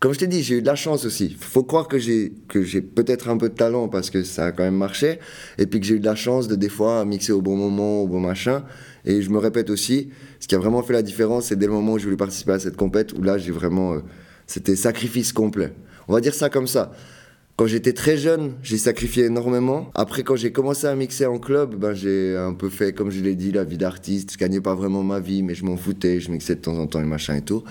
[0.00, 1.36] Comme je t'ai dit, j'ai eu de la chance aussi.
[1.38, 4.52] faut croire que j'ai, que j'ai peut-être un peu de talent parce que ça a
[4.52, 5.20] quand même marché.
[5.58, 8.02] Et puis que j'ai eu de la chance de, des fois, mixer au bon moment,
[8.02, 8.64] au bon machin.
[9.04, 11.72] Et je me répète aussi, ce qui a vraiment fait la différence, c'est dès le
[11.72, 13.94] moment où je voulais participer à cette compète, où là, j'ai vraiment.
[13.94, 14.00] Euh,
[14.46, 15.72] c'était sacrifice complet.
[16.08, 16.92] On va dire ça comme ça
[17.60, 19.90] Quand j'étais très jeune, j'ai sacrifié énormément.
[19.94, 23.20] Après, quand j'ai commencé à mixer en club, ben, j'ai un peu fait, comme je
[23.20, 24.32] l'ai dit, la vie d'artiste.
[24.32, 26.20] Je gagnais pas vraiment ma vie, mais je m'en foutais.
[26.20, 27.62] Je mixais de temps en temps et machin et tout.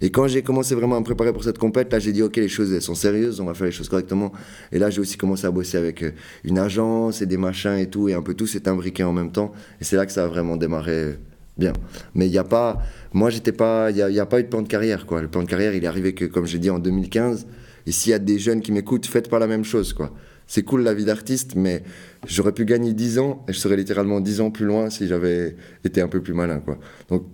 [0.00, 2.36] Et quand j'ai commencé vraiment à me préparer pour cette compète, là, j'ai dit, OK,
[2.36, 4.32] les choses, elles sont sérieuses, on va faire les choses correctement.
[4.72, 6.12] Et là, j'ai aussi commencé à bosser avec euh,
[6.44, 8.08] une agence et des machins et tout.
[8.08, 9.52] Et un peu tout s'est imbriqué en même temps.
[9.78, 11.18] Et c'est là que ça a vraiment démarré
[11.58, 11.74] bien.
[12.14, 12.78] Mais il n'y a pas.
[13.12, 13.90] Moi, j'étais pas.
[13.90, 15.20] Il n'y a, a, pas eu de plan de carrière, quoi.
[15.20, 17.46] Le plan de carrière, il est arrivé que, comme j'ai dit, en 2015.
[17.86, 20.12] Et s'il y a des jeunes qui m'écoutent, faites pas la même chose, quoi.
[20.46, 21.82] C'est cool la vie d'artiste, mais
[22.26, 25.56] j'aurais pu gagner 10 ans et je serais littéralement 10 ans plus loin si j'avais
[25.84, 26.78] été un peu plus malin, quoi.
[27.08, 27.24] Donc,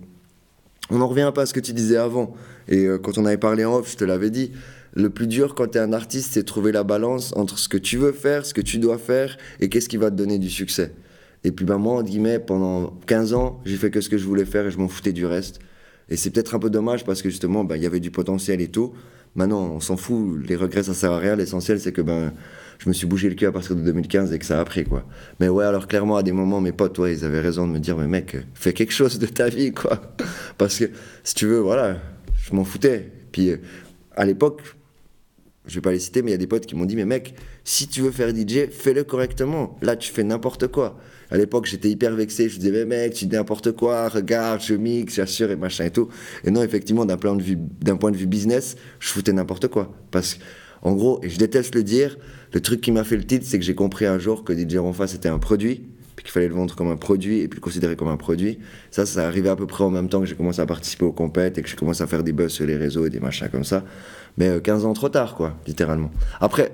[0.89, 2.33] on en revient peu à ce que tu disais avant.
[2.67, 4.51] Et euh, quand on avait parlé en off, je te l'avais dit.
[4.93, 7.77] Le plus dur quand tu es un artiste, c'est trouver la balance entre ce que
[7.77, 10.49] tu veux faire, ce que tu dois faire et qu'est-ce qui va te donner du
[10.49, 10.93] succès.
[11.43, 14.25] Et puis ben, moi, en guillemets, pendant 15 ans, j'ai fait que ce que je
[14.25, 15.59] voulais faire et je m'en foutais du reste.
[16.09, 18.59] Et c'est peut-être un peu dommage parce que justement, ben, il y avait du potentiel
[18.59, 18.93] et tout.
[19.35, 21.35] Maintenant, on s'en fout, les regrets, ça sert à rien.
[21.35, 22.33] L'essentiel, c'est que ben,
[22.79, 24.83] je me suis bougé le cul à partir de 2015 et que ça a pris,
[24.83, 25.05] quoi.
[25.39, 27.79] Mais ouais, alors clairement, à des moments, mes potes, ouais, ils avaient raison de me
[27.79, 30.01] dire, mais mec, fais quelque chose de ta vie, quoi.
[30.57, 30.85] Parce que,
[31.23, 31.97] si tu veux, voilà,
[32.43, 33.09] je m'en foutais.
[33.31, 33.51] Puis,
[34.15, 34.61] à l'époque,
[35.65, 37.05] je vais pas les citer, mais il y a des potes qui m'ont dit, mais
[37.05, 39.77] mec, si tu veux faire DJ, fais-le correctement.
[39.81, 40.97] Là, tu fais n'importe quoi.
[41.29, 42.49] À l'époque, j'étais hyper vexé.
[42.49, 45.91] Je disais, mais mec, tu dis n'importe quoi, regarde, je mixe, j'assure et machin et
[45.91, 46.09] tout.
[46.43, 47.41] Et non, effectivement, d'un point de
[48.17, 49.93] vue, business, je foutais n'importe quoi.
[50.11, 50.37] Parce
[50.81, 52.17] qu'en gros, et je déteste le dire,
[52.53, 54.77] le truc qui m'a fait le titre, c'est que j'ai compris un jour que DJ
[54.77, 57.61] Ronfa, c'était un produit, puis qu'il fallait le vendre comme un produit et puis le
[57.61, 58.59] considérer comme un produit.
[58.89, 61.13] Ça, ça arrivait à peu près en même temps que j'ai commencé à participer aux
[61.13, 63.47] compètes et que j'ai commencé à faire des buzz sur les réseaux et des machins
[63.49, 63.85] comme ça.
[64.37, 66.11] Mais 15 euh, ans trop tard, quoi, littéralement.
[66.41, 66.73] Après,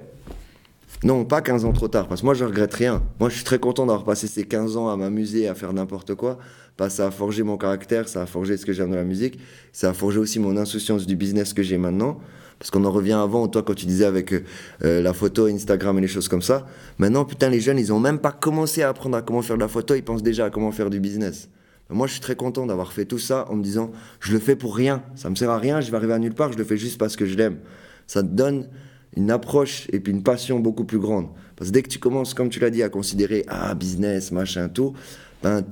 [1.03, 3.03] non, pas 15 ans trop tard, parce que moi je regrette rien.
[3.19, 6.15] Moi je suis très content d'avoir passé ces 15 ans à m'amuser, à faire n'importe
[6.15, 6.39] quoi,
[6.77, 9.39] que ça a forgé mon caractère, ça a forgé ce que j'aime de la musique,
[9.71, 12.19] ça a forgé aussi mon insouciance du business que j'ai maintenant.
[12.59, 16.01] Parce qu'on en revient avant, toi, quand tu disais avec euh, la photo, Instagram et
[16.01, 16.65] les choses comme ça.
[16.97, 19.61] Maintenant, putain, les jeunes, ils ont même pas commencé à apprendre à comment faire de
[19.61, 21.49] la photo, ils pensent déjà à comment faire du business.
[21.91, 24.55] Moi, je suis très content d'avoir fait tout ça en me disant, je le fais
[24.55, 25.03] pour rien.
[25.15, 26.97] Ça me sert à rien, je vais arriver à nulle part, je le fais juste
[26.97, 27.59] parce que je l'aime.
[28.07, 28.67] Ça te donne
[29.15, 31.27] une approche et puis une passion beaucoup plus grande.
[31.55, 34.69] Parce que dès que tu commences, comme tu l'as dit, à considérer, ah, business, machin,
[34.69, 34.93] tout,
[35.41, 35.63] ben,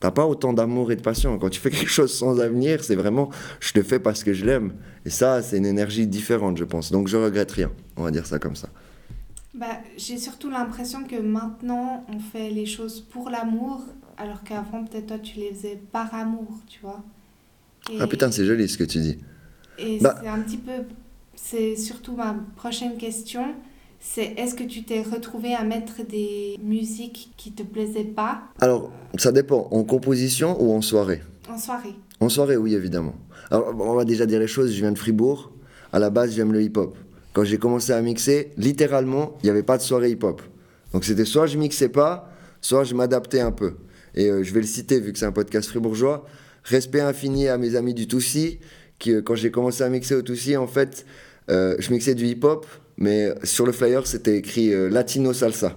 [0.00, 1.38] t'as pas autant d'amour et de passion.
[1.38, 4.44] Quand tu fais quelque chose sans avenir, c'est vraiment, je le fais parce que je
[4.44, 4.74] l'aime.
[5.04, 6.92] Et ça, c'est une énergie différente, je pense.
[6.92, 7.70] Donc, je regrette rien.
[7.96, 8.68] On va dire ça comme ça.
[9.54, 13.82] Bah, j'ai surtout l'impression que maintenant, on fait les choses pour l'amour
[14.16, 17.02] alors qu'avant, peut-être toi, tu les faisais par amour, tu vois.
[17.98, 19.18] ah putain, c'est joli ce que tu dis.
[19.78, 20.72] Et bah c'est un petit peu.
[21.36, 23.54] C'est surtout ma prochaine question.
[24.00, 28.42] C'est est-ce que tu t'es retrouvé à mettre des musiques qui te plaisaient pas?
[28.60, 29.68] Alors, ça dépend.
[29.70, 31.22] En composition ou en soirée?
[31.48, 31.94] En soirée.
[32.20, 33.14] En soirée, oui, évidemment.
[33.50, 34.72] Alors, on va déjà dire les choses.
[34.72, 35.52] Je viens de Fribourg.
[35.92, 36.96] À la base, j'aime le hip-hop.
[37.32, 40.42] Quand j'ai commencé à mixer, littéralement, il n'y avait pas de soirée hip-hop.
[40.92, 43.74] Donc, c'était soit je mixais pas, soit je m'adaptais un peu
[44.14, 46.26] et euh, je vais le citer vu que c'est un podcast fribourgeois.
[46.64, 48.58] Respect infini à mes amis du Toussi,
[48.98, 51.04] qui, euh, quand j'ai commencé à mixer au Toussi, en fait,
[51.50, 55.76] euh, je mixais du hip-hop, mais sur le flyer, c'était écrit Latino Salsa.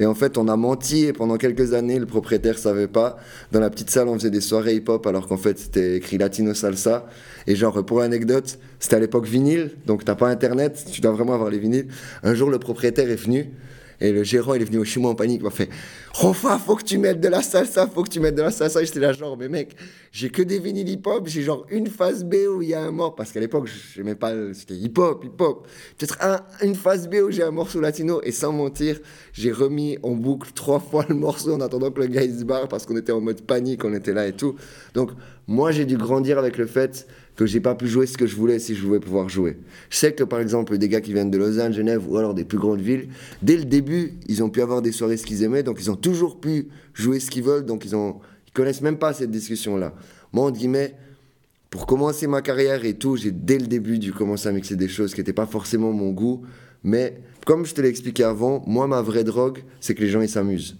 [0.00, 3.18] Et en fait, on a menti et pendant quelques années, le propriétaire savait pas.
[3.52, 6.54] Dans la petite salle, on faisait des soirées hip-hop alors qu'en fait, c'était écrit Latino
[6.54, 7.06] Salsa.
[7.46, 11.34] Et genre, pour l'anecdote, c'était à l'époque vinyle, donc t'as pas internet, tu dois vraiment
[11.34, 11.88] avoir les vinyles.
[12.22, 13.50] Un jour, le propriétaire est venu
[14.00, 15.40] et le gérant, il est venu chez moi en panique.
[15.40, 15.68] Il m'a fait
[16.14, 18.82] Rofa, faut que tu mettes de la salsa, faut que tu mettes de la salsa.
[18.82, 19.76] J'étais là, genre, mais mec,
[20.10, 21.26] j'ai que des vinyles hip-hop.
[21.26, 23.14] J'ai genre une phase B où il y a un mort.
[23.14, 24.32] Parce qu'à l'époque, je n'aimais pas.
[24.54, 25.66] C'était hip-hop, hip-hop.
[25.98, 28.20] Peut-être un, une phase B où j'ai un morceau latino.
[28.22, 28.98] Et sans mentir,
[29.32, 32.68] j'ai remis en boucle trois fois le morceau en attendant que le gars se barre
[32.68, 34.56] parce qu'on était en mode panique, on était là et tout.
[34.94, 35.10] Donc,
[35.46, 37.06] moi, j'ai dû grandir avec le fait
[37.40, 39.56] que j'ai pas pu jouer ce que je voulais si je voulais pouvoir jouer.
[39.88, 42.44] Je sais que par exemple des gars qui viennent de Lausanne, Genève ou alors des
[42.44, 43.08] plus grandes villes,
[43.40, 45.96] dès le début, ils ont pu avoir des soirées ce qu'ils aimaient, donc ils ont
[45.96, 49.78] toujours pu jouer ce qu'ils veulent, donc ils ont ils connaissent même pas cette discussion
[49.78, 49.94] là.
[50.34, 50.94] Moi en guillemets,
[51.70, 54.88] pour commencer ma carrière et tout, j'ai dès le début dû commencer à mixer des
[54.88, 56.42] choses qui n'étaient pas forcément mon goût,
[56.84, 60.20] mais comme je te l'ai expliqué avant, moi ma vraie drogue, c'est que les gens
[60.20, 60.76] ils s'amusent.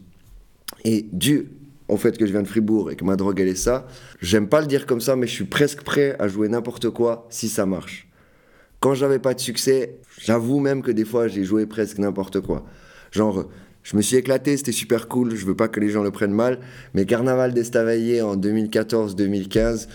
[0.85, 1.47] Et dû
[1.91, 3.87] au fait que je viens de Fribourg et que ma drogue elle est ça,
[4.21, 7.27] j'aime pas le dire comme ça, mais je suis presque prêt à jouer n'importe quoi
[7.31, 8.09] si ça marche.
[8.79, 12.65] Quand j'avais pas de succès, j'avoue même que des fois j'ai joué presque n'importe quoi.
[13.11, 13.49] Genre,
[13.83, 16.33] je me suis éclaté, c'était super cool, je veux pas que les gens le prennent
[16.33, 16.61] mal,
[16.95, 19.89] mais Carnaval d'Estavayer en 2014-2015,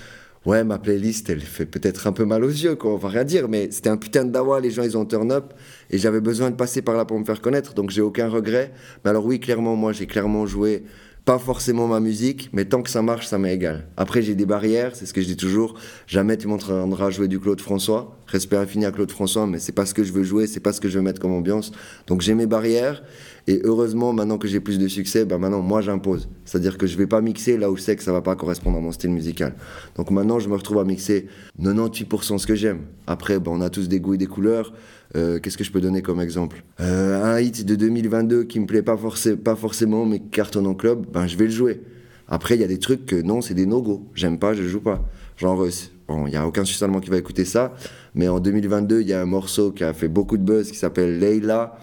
[0.46, 3.24] ouais, ma playlist, elle fait peut-être un peu mal aux yeux, quoi, on va rien
[3.24, 5.54] dire, mais c'était un putain de dawa, les gens ils ont turn up,
[5.90, 8.72] et j'avais besoin de passer par là pour me faire connaître, donc j'ai aucun regret.
[9.04, 10.84] Mais alors oui, clairement, moi j'ai clairement joué
[11.26, 13.88] pas forcément ma musique, mais tant que ça marche, ça m'est égal.
[13.98, 15.74] Après, j'ai des barrières, c'est ce que je dis toujours.
[16.06, 18.16] Jamais tu m'entendras jouer du Claude François.
[18.28, 20.72] Respect infini à Claude François, mais c'est pas ce que je veux jouer, c'est pas
[20.72, 21.72] ce que je veux mettre comme ambiance.
[22.06, 23.02] Donc j'ai mes barrières,
[23.48, 26.30] et heureusement, maintenant que j'ai plus de succès, ben maintenant, moi, j'impose.
[26.46, 28.78] C'est-à-dire que je vais pas mixer là où je sais que ça va pas correspondre
[28.78, 29.56] à mon style musical.
[29.96, 31.28] Donc maintenant, je me retrouve à mixer
[31.62, 32.82] 98% ce que j'aime.
[33.06, 34.74] Après, ben, on a tous des goûts et des couleurs.
[35.16, 38.66] Euh, qu'est-ce que je peux donner comme exemple euh, Un hit de 2022 qui me
[38.66, 38.98] plaît pas,
[39.44, 41.82] pas forcément, mais cartonne en club, ben, je vais le jouer.
[42.28, 44.10] Après, il y a des trucs que non, c'est des no-go.
[44.14, 45.08] J'aime pas, je joue pas.
[45.38, 45.70] Genre, euh,
[46.08, 47.74] bon, il n'y a aucun Suisse allemand qui va écouter ça,
[48.14, 50.78] mais en 2022, il y a un morceau qui a fait beaucoup de buzz qui
[50.78, 51.78] s'appelle Leila,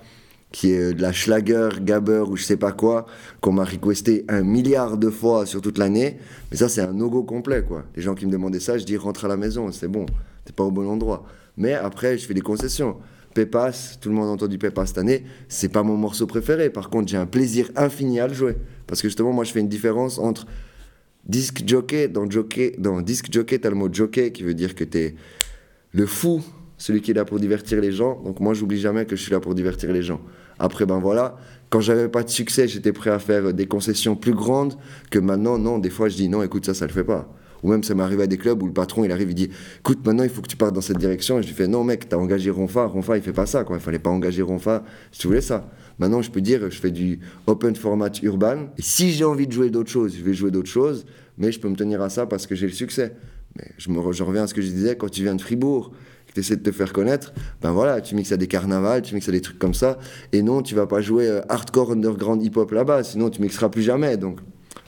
[0.50, 3.06] qui est de la Schlager, Gabber ou je sais pas quoi,
[3.40, 6.18] qu'on m'a requesté un milliard de fois sur toute l'année.
[6.50, 7.84] Mais ça, c'est un no-go complet, quoi.
[7.96, 10.04] Les gens qui me demandaient ça, je dis rentre à la maison, c'est bon,
[10.44, 11.24] t'es pas au bon endroit.
[11.56, 12.96] Mais après, je fais des concessions.
[13.34, 16.70] Pépas, tout le monde a entendu Pépas cette année, c'est pas mon morceau préféré.
[16.70, 18.56] Par contre, j'ai un plaisir infini à le jouer.
[18.86, 20.46] Parce que justement, moi, je fais une différence entre
[21.26, 22.08] disque jockey.
[22.08, 25.14] Dans, jockey, dans disque jockey, t'as le mot jockey qui veut dire que t'es
[25.92, 26.42] le fou,
[26.78, 28.20] celui qui est là pour divertir les gens.
[28.22, 30.20] Donc moi, j'oublie jamais que je suis là pour divertir les gens.
[30.58, 31.36] Après, ben voilà,
[31.70, 34.74] quand j'avais pas de succès, j'étais prêt à faire des concessions plus grandes
[35.10, 37.32] que maintenant, non, des fois, je dis non, écoute, ça, ça le fait pas.
[37.62, 40.04] Ou même ça m'est à des clubs où le patron il arrive, il dit écoute,
[40.04, 41.38] maintenant il faut que tu partes dans cette direction.
[41.38, 42.86] Et je lui fais non, mec, t'as engagé Ronfa.
[42.86, 43.76] Ronfa il fait pas ça, quoi.
[43.76, 45.68] Il fallait pas engager Ronfa si tu voulais ça.
[45.98, 48.68] Maintenant, je peux dire, je fais du open format urban.
[48.78, 51.06] Et si j'ai envie de jouer d'autres choses, je vais jouer d'autres choses.
[51.38, 53.14] Mais je peux me tenir à ça parce que j'ai le succès.
[53.56, 55.92] Mais je reviens à ce que je disais quand tu viens de Fribourg
[56.34, 59.28] tu essaies de te faire connaître, ben voilà, tu mixes à des carnavals, tu mixes
[59.28, 59.98] à des trucs comme ça,
[60.32, 63.82] et non, tu vas pas jouer euh, hardcore underground hip-hop là-bas, sinon tu mixeras plus
[63.82, 64.16] jamais.
[64.16, 64.40] Donc,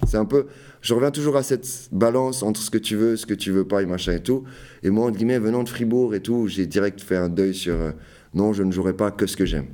[0.06, 0.46] c'est un peu,
[0.84, 3.66] je reviens toujours à cette balance entre ce que tu veux, ce que tu veux
[3.66, 4.44] pas et machin et tout.
[4.82, 7.74] Et moi, entre guillemets, venant de Fribourg et tout, j'ai direct fait un deuil sur
[7.74, 7.92] euh,
[8.34, 9.68] non, je ne jouerai pas que ce que j'aime.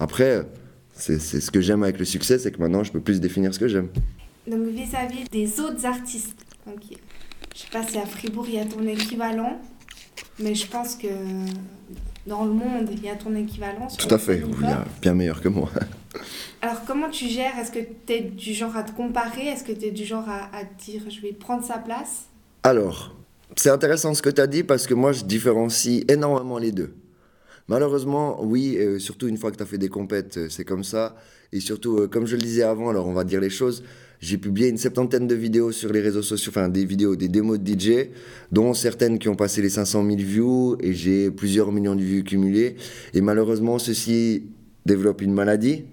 [0.00, 0.44] Après,
[0.92, 3.60] c'est ce que j'aime avec le succès, c'est que maintenant, je peux plus définir ce
[3.60, 3.88] que j'aime.
[4.48, 6.80] Donc, vis-à-vis des autres artistes, donc,
[7.54, 9.60] je sais pas si à Fribourg, il y a ton équivalent,
[10.40, 11.06] mais je pense que
[12.26, 13.86] dans le monde, il y a ton équivalent.
[13.96, 15.70] Tout à fait, il y a bien meilleur que moi.
[16.66, 17.56] Alors, comment tu gères?
[17.60, 19.46] Est-ce que tu es du genre à te comparer?
[19.46, 22.24] Est-ce que tu es du genre à, à dire je vais prendre sa place?
[22.64, 23.14] Alors,
[23.54, 26.92] c'est intéressant ce que tu as dit parce que moi, je différencie énormément les deux.
[27.68, 30.82] Malheureusement, oui, euh, surtout une fois que tu as fait des compètes, euh, c'est comme
[30.82, 31.14] ça.
[31.52, 33.84] Et surtout, euh, comme je le disais avant, alors on va dire les choses,
[34.18, 37.60] j'ai publié une septantaine de vidéos sur les réseaux sociaux, enfin des vidéos, des démos
[37.60, 38.08] de DJ,
[38.50, 42.24] dont certaines qui ont passé les 500 000 views et j'ai plusieurs millions de vues
[42.24, 42.74] cumulées.
[43.14, 44.46] Et malheureusement, ceci
[44.84, 45.84] développe une maladie,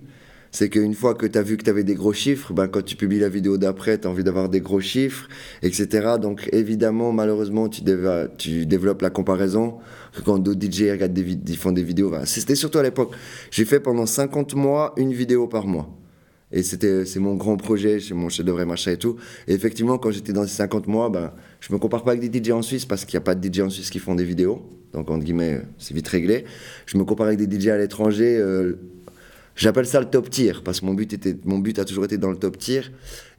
[0.53, 2.85] c'est qu'une fois que tu as vu que tu avais des gros chiffres, ben, quand
[2.85, 5.27] tu publies la vidéo d'après, tu as envie d'avoir des gros chiffres,
[5.63, 6.17] etc.
[6.21, 9.79] Donc évidemment, malheureusement, tu, développes la comparaison.
[10.23, 13.15] Quand d'autres DJ regardent des ils font des vidéos, c'était surtout à l'époque.
[13.49, 15.89] J'ai fait pendant 50 mois une vidéo par mois.
[16.51, 19.15] Et c'était, c'est mon grand projet, c'est mon chef d'œuvre machin et tout.
[19.47, 22.43] Et effectivement, quand j'étais dans ces 50 mois, ben, je me compare pas avec des
[22.43, 24.23] DJ en Suisse parce qu'il n'y a pas de DJ en Suisse qui font des
[24.23, 24.61] vidéos.
[24.93, 26.45] Donc, entre guillemets, c'est vite réglé.
[26.85, 28.37] Je me compare avec des DJ à l'étranger.
[28.37, 28.77] Euh,
[29.55, 32.17] J'appelle ça le top tier parce que mon but, était, mon but a toujours été
[32.17, 32.81] dans le top tier.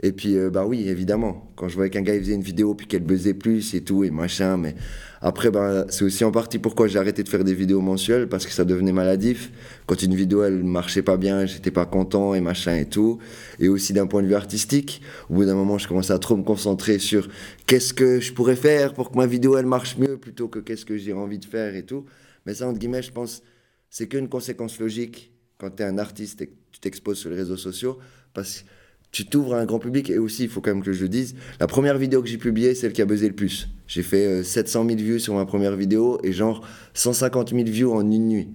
[0.00, 2.74] Et puis, euh, bah oui, évidemment, quand je voyais qu'un gars il faisait une vidéo
[2.74, 4.76] puis qu'elle buzzait plus et tout et machin, mais
[5.20, 8.46] après, bah, c'est aussi en partie pourquoi j'ai arrêté de faire des vidéos mensuelles parce
[8.46, 9.50] que ça devenait maladif.
[9.86, 13.18] Quand une vidéo elle marchait pas bien, j'étais pas content et machin et tout.
[13.58, 16.36] Et aussi d'un point de vue artistique, au bout d'un moment, je commençais à trop
[16.36, 17.28] me concentrer sur
[17.66, 20.84] qu'est-ce que je pourrais faire pour que ma vidéo elle marche mieux plutôt que qu'est-ce
[20.84, 22.04] que j'ai envie de faire et tout.
[22.46, 23.42] Mais ça, entre guillemets, je pense,
[23.90, 27.36] c'est qu'une conséquence logique quand tu es un artiste et que tu t'exposes sur les
[27.36, 27.98] réseaux sociaux,
[28.32, 28.68] parce que
[29.14, 30.10] tu t'ouvres à un grand public.
[30.10, 32.36] Et aussi, il faut quand même que je le dise, la première vidéo que j'ai
[32.36, 33.68] publiée, celle qui a buzzé le plus.
[33.86, 37.86] J'ai fait 700 euh, 000 vues sur ma première vidéo et genre 150 000 vues
[37.86, 38.48] en une nuit.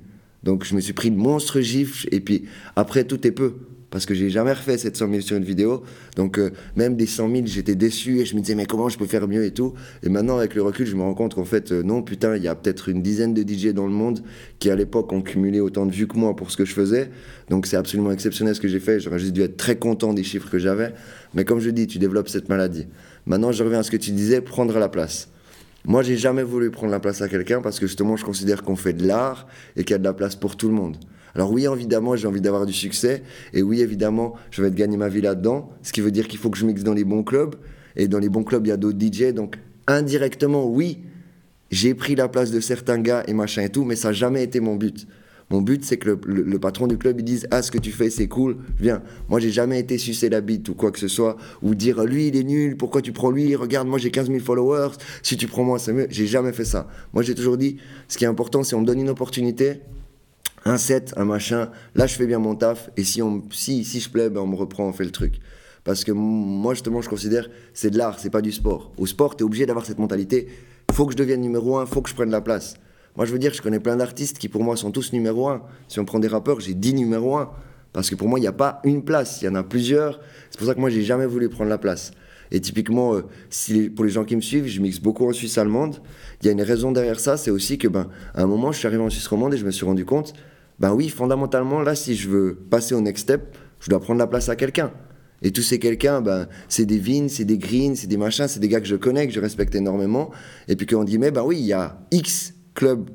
[0.44, 3.56] Donc je me suis pris de monstres gifles et puis après, tout est peu
[3.92, 5.84] parce que j'ai jamais refait 700 000 sur une vidéo.
[6.16, 8.98] Donc euh, même des 100 000, j'étais déçu et je me disais mais comment je
[8.98, 9.74] peux faire mieux et tout.
[10.04, 12.44] Et maintenant avec le recul, je me rends compte qu'en fait euh, non putain, il
[12.44, 14.22] y a peut-être une dizaine de DJ dans le monde
[14.60, 17.10] qui à l'époque ont cumulé autant de vues que moi pour ce que je faisais.
[17.50, 19.00] Donc c'est absolument exceptionnel ce que j'ai fait.
[19.00, 20.94] J'aurais juste dû être très content des chiffres que j'avais.
[21.34, 22.88] Mais comme je dis, tu développes cette maladie.
[23.26, 25.30] Maintenant, je reviens à ce que tu disais, prendre la place.
[25.86, 28.76] Moi, j'ai jamais voulu prendre la place à quelqu'un parce que justement, je considère qu'on
[28.76, 30.98] fait de l'art et qu'il y a de la place pour tout le monde.
[31.36, 33.24] Alors oui, évidemment, j'ai envie d'avoir du succès.
[33.54, 35.70] Et oui, évidemment, je vais gagner ma vie là-dedans.
[35.84, 37.56] Ce qui veut dire qu'il faut que je mixe dans les bons clubs.
[37.96, 39.34] Et dans les bons clubs, il y a d'autres DJ.
[39.34, 41.00] Donc indirectement, oui,
[41.72, 44.44] j'ai pris la place de certains gars et machin et tout, mais ça n'a jamais
[44.44, 45.08] été mon but.
[45.52, 48.12] Mon but, c'est que le, patron du club, il dise Ah, ce que tu fais,
[48.12, 49.02] c'est cool, viens.
[49.30, 52.28] Moi, j'ai jamais été sucer la bite ou quoi que ce soit, ou dire Lui,
[52.28, 53.56] il est nul, pourquoi tu prends lui?
[53.56, 54.92] Regarde, moi, j'ai 15 000 followers,
[55.24, 56.06] si tu prends moi, c'est mieux.
[56.12, 56.88] J'ai jamais fait ça.
[57.14, 59.82] Moi, j'ai toujours dit Ce qui est important, c'est on me donne une opportunité,
[60.66, 61.70] un set, un machin.
[61.96, 62.90] Là, je fais bien mon taf.
[62.98, 65.40] Et si, on, si, si je plais, ben, on me reprend, on fait le truc.
[65.84, 68.92] Parce que moi, justement, je considère c'est de l'art, c'est pas du sport.
[68.98, 70.48] Au sport, tu es obligé d'avoir cette mentalité
[71.00, 72.76] faut que je devienne numéro un, faut que je prenne la place.
[73.16, 75.62] Moi, je veux dire, je connais plein d'artistes qui, pour moi, sont tous numéro un.
[75.88, 77.50] Si on prend des rappeurs, j'ai 10 numéro un.
[77.94, 80.20] Parce que pour moi, il n'y a pas une place, il y en a plusieurs.
[80.50, 82.12] C'est pour ça que moi, j'ai jamais voulu prendre la place.
[82.52, 85.98] Et typiquement, euh, pour les gens qui me suivent, je mixe beaucoup en Suisse allemande.
[86.42, 88.80] Il y a une raison derrière ça, c'est aussi que, ben, à un moment, je
[88.80, 90.34] suis arrivé en Suisse romande et je me suis rendu compte,
[90.80, 94.28] ben oui, fondamentalement, là, si je veux passer au next step, je dois prendre la
[94.28, 94.92] place à quelqu'un.
[95.42, 98.60] Et tous ces quelqu'un, ben, c'est des Vins, c'est des Greens, c'est des machins, c'est
[98.60, 100.32] des gars que je connais, que je respecte énormément.
[100.68, 103.10] Et puis qu'on dit, mais ben oui, il y a X clubs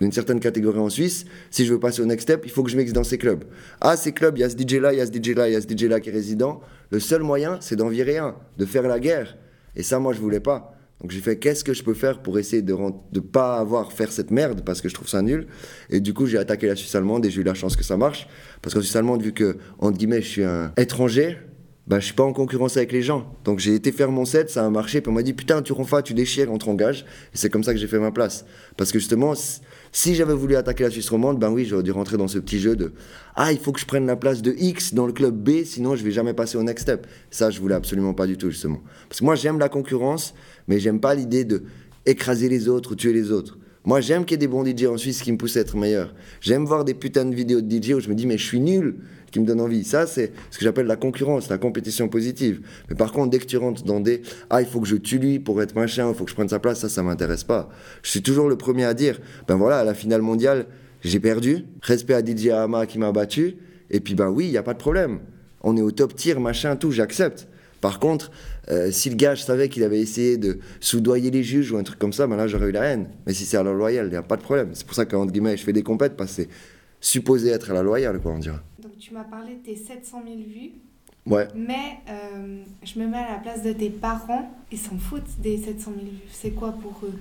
[0.00, 1.24] d'une certaine catégorie en Suisse.
[1.50, 3.44] Si je veux passer au next step, il faut que je mixe dans ces clubs.
[3.80, 5.48] Ah, ces clubs, il y a ce DJ là, il y a ce DJ là,
[5.48, 6.60] il y a ce DJ là qui est résident.
[6.90, 9.36] Le seul moyen, c'est d'en virer un, de faire la guerre.
[9.76, 10.74] Et ça, moi, je voulais pas.
[11.00, 14.10] Donc j'ai fait qu'est-ce que je peux faire pour essayer de ne pas avoir faire
[14.10, 15.46] cette merde parce que je trouve ça nul?
[15.90, 17.96] Et du coup j'ai attaqué la Suisse allemande et j'ai eu la chance que ça
[17.96, 18.26] marche
[18.62, 21.38] parce qu'en Suisse allemande vu que entre guillemets je suis un étranger,
[21.88, 23.32] bah, je suis pas en concurrence avec les gens.
[23.44, 25.72] Donc j'ai été faire mon set, ça a marché, puis on m'a dit putain, tu
[25.72, 27.06] renfas, tu déchires, on te engage.
[27.32, 28.44] Et c'est comme ça que j'ai fait ma place.
[28.76, 29.32] Parce que justement,
[29.92, 32.58] si j'avais voulu attaquer la Suisse romande, ben oui, j'aurais dû rentrer dans ce petit
[32.58, 32.92] jeu de
[33.34, 35.94] ah, il faut que je prenne la place de X dans le club B, sinon
[35.94, 37.06] je vais jamais passer au next step.
[37.30, 38.80] Ça, je voulais absolument pas du tout, justement.
[39.08, 40.34] Parce que moi, j'aime la concurrence,
[40.66, 41.62] mais j'aime pas l'idée de
[42.04, 43.58] écraser les autres ou tuer les autres.
[43.84, 45.76] Moi, j'aime qu'il y ait des bons DJ en Suisse qui me poussent à être
[45.76, 46.14] meilleur.
[46.40, 48.60] J'aime voir des putains de vidéos de DJ où je me dis, mais je suis
[48.60, 48.96] nul
[49.30, 49.84] qui me donne envie.
[49.84, 52.60] Ça, c'est ce que j'appelle la concurrence, la compétition positive.
[52.88, 55.18] Mais par contre, dès que tu rentres dans des ah, il faut que je tue
[55.18, 57.68] lui pour être machin, il faut que je prenne sa place, ça, ça m'intéresse pas.
[58.02, 60.66] Je suis toujours le premier à dire ben voilà, à la finale mondiale,
[61.02, 61.64] j'ai perdu.
[61.82, 63.56] Respect à DJ Ahama qui m'a battu.
[63.90, 65.20] Et puis, ben oui, il n'y a pas de problème.
[65.62, 67.48] On est au top tier, machin, tout, j'accepte.
[67.80, 68.30] Par contre,
[68.70, 71.84] euh, si le gars, je savais qu'il avait essayé de soudoyer les juges ou un
[71.84, 73.08] truc comme ça, ben là, j'aurais eu la haine.
[73.26, 74.70] Mais si c'est à la loyale, il n'y a pas de problème.
[74.72, 76.48] C'est pour ça qu'entre guillemets, je fais des compètes parce que c'est
[77.00, 78.56] supposé être à la loyale, quoi, on dirait
[78.98, 80.72] tu m'as parlé de tes 700 000 vues.
[81.26, 81.46] Ouais.
[81.54, 85.58] Mais euh, je me mets à la place de tes parents, ils s'en foutent des
[85.58, 86.18] 700 000 vues.
[86.32, 87.14] C'est quoi pour eux?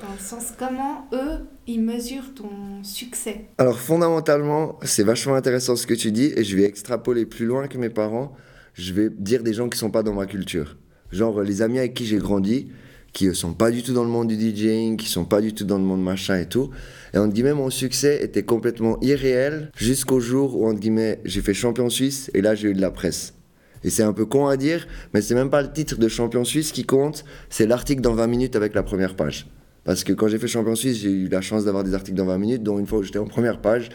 [0.00, 3.46] Dans le sens, comment eux, ils mesurent ton succès?
[3.58, 7.66] Alors fondamentalement, c'est vachement intéressant ce que tu dis et je vais extrapoler plus loin
[7.66, 8.32] que mes parents.
[8.74, 10.76] Je vais dire des gens qui sont pas dans ma culture.
[11.10, 12.70] Genre les amis avec qui j'ai grandi,
[13.12, 15.52] qui ne sont pas du tout dans le monde du DJing, qui sont pas du
[15.52, 16.70] tout dans le monde machin et tout.
[17.12, 21.54] Et entre guillemets, mon succès était complètement irréel jusqu'au jour où, entre guillemets, j'ai fait
[21.54, 23.34] champion suisse et là, j'ai eu de la presse.
[23.82, 26.44] Et c'est un peu con à dire, mais c'est même pas le titre de champion
[26.44, 29.48] suisse qui compte, c'est l'article dans 20 minutes avec la première page.
[29.84, 32.26] Parce que quand j'ai fait champion suisse, j'ai eu la chance d'avoir des articles dans
[32.26, 33.88] 20 minutes, dont une fois où j'étais en première page.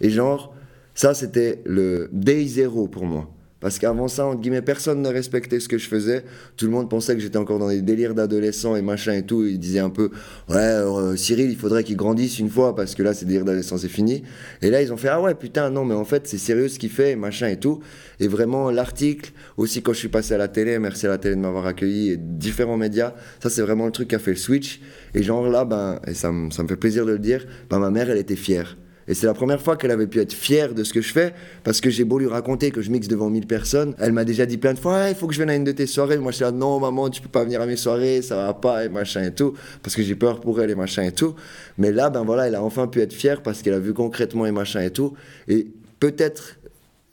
[0.00, 0.54] Et genre,
[0.94, 3.30] ça, c'était le day zéro pour moi.
[3.60, 6.24] Parce qu'avant ça, entre guillemets, personne ne respectait ce que je faisais.
[6.56, 9.44] Tout le monde pensait que j'étais encore dans des délires d'adolescents et machin et tout.
[9.44, 10.10] Ils disaient un peu,
[10.48, 13.76] ouais, euh, Cyril, il faudrait qu'il grandisse une fois parce que là, c'est délires d'adolescents,
[13.76, 14.22] c'est fini.
[14.62, 16.78] Et là, ils ont fait, ah ouais, putain, non, mais en fait, c'est sérieux ce
[16.78, 17.80] qu'il fait, machin et tout.
[18.18, 21.36] Et vraiment, l'article, aussi quand je suis passé à la télé, merci à la télé
[21.36, 24.36] de m'avoir accueilli et différents médias, ça, c'est vraiment le truc qui a fait le
[24.38, 24.80] switch.
[25.14, 27.90] Et genre là, ben, et ça, ça me fait plaisir de le dire, ben, ma
[27.90, 28.76] mère, elle était fière.
[29.10, 31.34] Et c'est la première fois qu'elle avait pu être fière de ce que je fais,
[31.64, 33.92] parce que j'ai beau lui raconter que je mixe devant 1000 personnes.
[33.98, 35.72] Elle m'a déjà dit plein de fois, il faut que je vienne à une de
[35.72, 36.16] tes soirées.
[36.16, 38.54] Moi, je suis là, non, maman, tu peux pas venir à mes soirées, ça va
[38.54, 41.34] pas, et machin et tout, parce que j'ai peur pour elle et machin et tout.
[41.76, 44.46] Mais là, ben voilà, elle a enfin pu être fière parce qu'elle a vu concrètement
[44.46, 45.14] et machin et tout.
[45.48, 45.66] Et
[45.98, 46.60] peut-être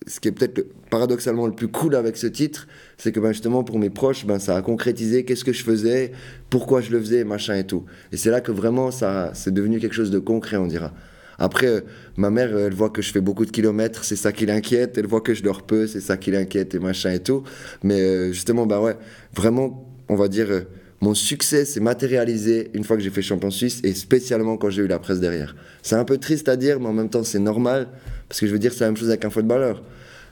[0.06, 3.64] ce qui est peut-être paradoxalement le plus cool avec ce titre, c'est que ben justement
[3.64, 6.12] pour mes proches, ben ça a concrétisé qu'est-ce que je faisais,
[6.52, 7.86] pourquoi je le faisais, machin et tout.
[8.12, 10.94] Et c'est là que vraiment ça c'est devenu quelque chose de concret, on dira.
[11.39, 11.84] Après,
[12.15, 14.97] ma mère, elle voit que je fais beaucoup de kilomètres, c'est ça qui l'inquiète.
[14.97, 17.43] Elle voit que je dors peu, c'est ça qui l'inquiète et machin et tout.
[17.84, 18.95] Mais euh, justement, bah ouais,
[19.36, 20.62] vraiment, on va dire, euh,
[21.00, 24.82] mon succès s'est matérialisé une fois que j'ai fait champion suisse et spécialement quand j'ai
[24.82, 25.56] eu la presse derrière.
[25.84, 27.88] C'est un peu triste à dire, mais en même temps, c'est normal
[28.28, 29.84] parce que je veux dire, c'est la même chose avec un footballeur.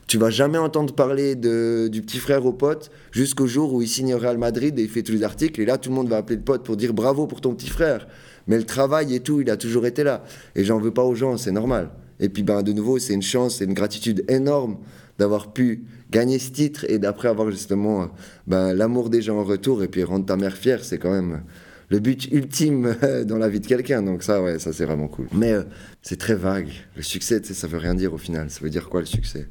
[0.07, 3.87] Tu vas jamais entendre parler de, du petit frère au pote jusqu'au jour où il
[3.87, 5.59] signe Real Madrid et il fait tous les articles.
[5.59, 7.69] Et là, tout le monde va appeler le pote pour dire bravo pour ton petit
[7.69, 8.07] frère.
[8.47, 10.23] Mais le travail et tout, il a toujours été là.
[10.55, 11.89] Et j'en veux pas aux gens, c'est normal.
[12.19, 14.77] Et puis, ben, de nouveau, c'est une chance, c'est une gratitude énorme
[15.17, 18.09] d'avoir pu gagner ce titre et d'après avoir justement
[18.47, 21.41] ben, l'amour des gens en retour et puis rendre ta mère fière, c'est quand même
[21.89, 24.01] le but ultime dans la vie de quelqu'un.
[24.01, 25.27] Donc ça, ouais, ça c'est vraiment cool.
[25.33, 25.63] Mais euh,
[26.01, 26.69] c'est très vague.
[26.95, 28.49] Le succès, ça veut rien dire au final.
[28.49, 29.47] Ça veut dire quoi le succès?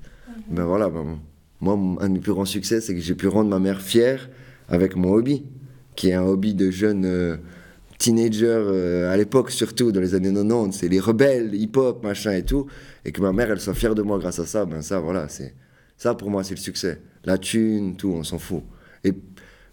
[0.49, 1.19] Ben voilà, ben,
[1.61, 4.29] moi, un des plus grands succès, c'est que j'ai pu rendre ma mère fière
[4.69, 5.45] avec mon hobby,
[5.97, 7.05] qui est un hobby de jeune...
[7.05, 7.37] Euh,
[7.99, 12.43] teenager euh, à l'époque surtout dans les années 90 c'est les rebelles hip-hop machin et
[12.43, 12.67] tout
[13.05, 15.29] et que ma mère elle soit fière de moi grâce à ça ben ça voilà
[15.29, 15.55] c'est
[15.97, 17.01] ça pour moi c'est le succès.
[17.25, 18.63] La thune tout on s'en fout.
[19.05, 19.13] Et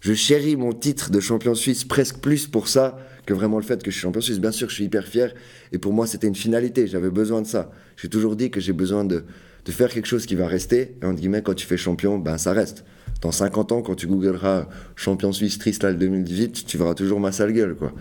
[0.00, 3.82] je chéris mon titre de champion suisse presque plus pour ça que vraiment le fait
[3.82, 4.40] que je suis champion suisse.
[4.40, 5.34] Bien sûr je suis hyper fier
[5.72, 7.70] et pour moi c'était une finalité j'avais besoin de ça.
[7.96, 9.24] J'ai toujours dit que j'ai besoin de,
[9.64, 12.38] de faire quelque chose qui va rester et entre guillemets quand tu fais champion ben
[12.38, 12.84] ça reste
[13.20, 17.52] Dans 50 ans, quand tu googleras champion suisse Tristal 2018, tu verras toujours ma sale
[17.52, 17.92] gueule, quoi.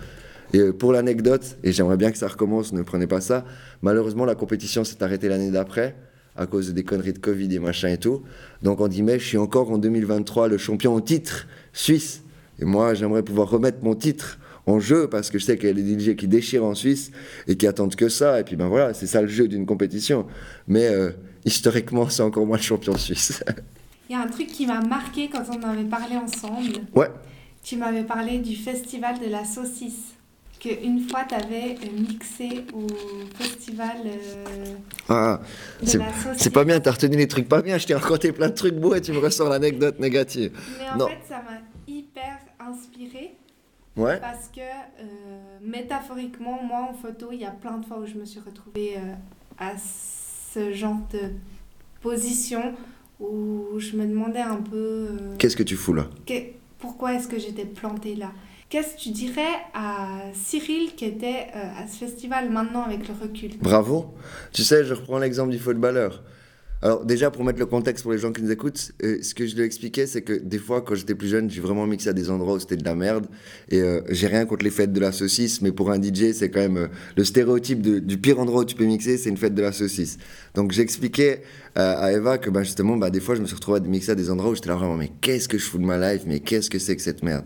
[0.54, 3.46] Et euh, pour l'anecdote, et j'aimerais bien que ça recommence, ne prenez pas ça,
[3.82, 5.96] malheureusement, la compétition s'est arrêtée l'année d'après,
[6.36, 8.24] à cause des conneries de Covid et machin et tout.
[8.62, 12.24] Donc, en guillemets, je suis encore en 2023 le champion en titre suisse.
[12.60, 15.72] Et moi, j'aimerais pouvoir remettre mon titre en jeu parce que je sais qu'il y
[15.72, 17.12] a des DJ qui déchirent en Suisse
[17.48, 18.40] et qui attendent que ça.
[18.40, 20.28] Et puis ben voilà, c'est ça le jeu d'une compétition.
[20.68, 21.12] Mais euh,
[21.46, 23.44] historiquement, c'est encore moi le champion suisse.
[24.10, 26.74] Il y a un truc qui m'a marqué quand on avait parlé ensemble.
[26.94, 27.10] Ouais.
[27.64, 30.16] Tu m'avais parlé du festival de la saucisse.
[30.60, 32.86] Qu'une fois, tu avais mixé au
[33.36, 34.76] festival euh,
[35.10, 35.40] ah,
[35.82, 36.44] de la saucisse.
[36.44, 37.78] c'est pas bien, t'as retenu les trucs pas bien.
[37.78, 40.52] Je t'ai raconté plein de trucs beaux et tu me ressors l'anecdote négative.
[40.78, 41.08] Mais en Non.
[41.08, 43.36] fait, ça m'a hyper inspiré
[43.98, 44.20] Ouais.
[44.20, 45.04] parce que euh,
[45.62, 48.96] métaphoriquement, moi en photo, il y a plein de fois où je me suis retrouvée
[48.98, 49.14] euh,
[49.58, 49.74] à
[50.54, 51.20] ce genre de
[52.02, 52.74] position
[53.20, 56.08] où je me demandais un peu euh, Qu'est-ce que tu fous là?
[56.26, 56.34] que-
[56.80, 58.32] pourquoi est-ce que j'étais plantée là?
[58.70, 63.14] Qu'est-ce que tu dirais à Cyril qui était euh, à ce festival maintenant avec le
[63.14, 63.52] recul?
[63.62, 64.14] Bravo.
[64.54, 66.24] Tu sais, je reprends l'exemple du footballeur.
[66.84, 69.46] Alors déjà, pour mettre le contexte pour les gens qui nous écoutent, euh, ce que
[69.46, 72.14] je lui expliquais, c'est que des fois, quand j'étais plus jeune, j'ai vraiment mixé à
[72.14, 73.28] des endroits où c'était de la merde.
[73.70, 76.50] Et euh, j'ai rien contre les fêtes de la saucisse, mais pour un DJ, c'est
[76.50, 79.54] quand même euh, le stéréotype du pire endroit où tu peux mixer, c'est une fête
[79.54, 80.18] de la saucisse.
[80.56, 81.44] Donc j'expliquais
[81.76, 84.16] à Eva que bah, justement, bah, des fois, je me suis retrouvé à mixer à
[84.16, 86.42] des endroits où j'étais là vraiment, mais qu'est-ce que je fous de ma life Mais
[86.42, 87.46] qu'est-ce que c'est que cette merde?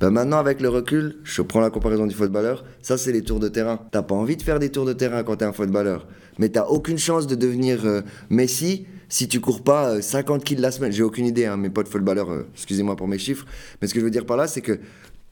[0.00, 3.40] Bah, Maintenant, avec le recul, je prends la comparaison du footballeur, ça c'est les tours
[3.40, 3.80] de terrain.
[3.90, 6.06] T'as pas envie de faire des tours de terrain quand t'es un footballeur,
[6.38, 10.60] mais t'as aucune chance de devenir euh, Messi si tu cours pas euh, 50 kills
[10.60, 10.92] la semaine.
[10.92, 13.46] J'ai aucune idée, hein, mes potes footballeurs, euh, excusez-moi pour mes chiffres,
[13.80, 14.80] mais ce que je veux dire par là, c'est que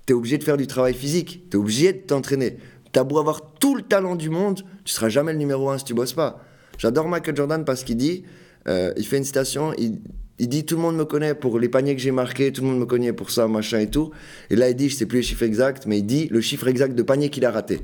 [0.06, 2.56] t'es obligé de faire du travail physique, t'es obligé de t'entraîner.
[2.92, 5.84] T'as beau avoir tout le talent du monde, tu seras jamais le numéro un si
[5.84, 6.44] tu bosses pas.
[6.80, 8.24] J'adore Michael Jordan parce qu'il dit,
[8.66, 10.00] euh, il fait une citation, il,
[10.48, 12.78] dit tout le monde me connaît pour les paniers que j'ai marqués, tout le monde
[12.78, 14.12] me connaît pour ça, machin et tout.
[14.48, 16.66] Et là il dit, je sais plus les chiffres exacts, mais il dit le chiffre
[16.68, 17.80] exact de paniers qu'il a raté.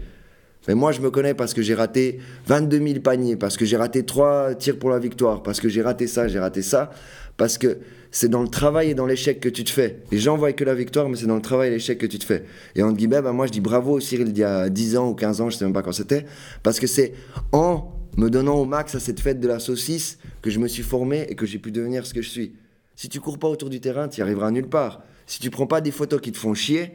[0.66, 3.76] Mais moi, je me connais parce que j'ai raté 22 000 paniers, parce que j'ai
[3.76, 6.90] raté 3 tirs pour la victoire, parce que j'ai raté ça, j'ai raté ça,
[7.36, 7.76] parce que
[8.11, 9.99] c'est dans le travail et dans l'échec que tu te fais.
[10.11, 12.18] Les gens voient que la victoire, mais c'est dans le travail et l'échec que tu
[12.18, 12.44] te fais.
[12.74, 15.14] Et entre guillemets, bah, moi, je dis bravo Cyril d'il y a 10 ans ou
[15.14, 16.24] 15 ans, je sais même pas quand c'était,
[16.62, 17.12] parce que c'est
[17.53, 20.83] en me donnant au max à cette fête de la saucisse que je me suis
[20.83, 22.57] formé et que j'ai pu devenir ce que je suis.
[22.95, 25.03] Si tu cours pas autour du terrain, tu arriveras nulle part.
[25.27, 26.93] Si tu prends pas des photos qui te font chier,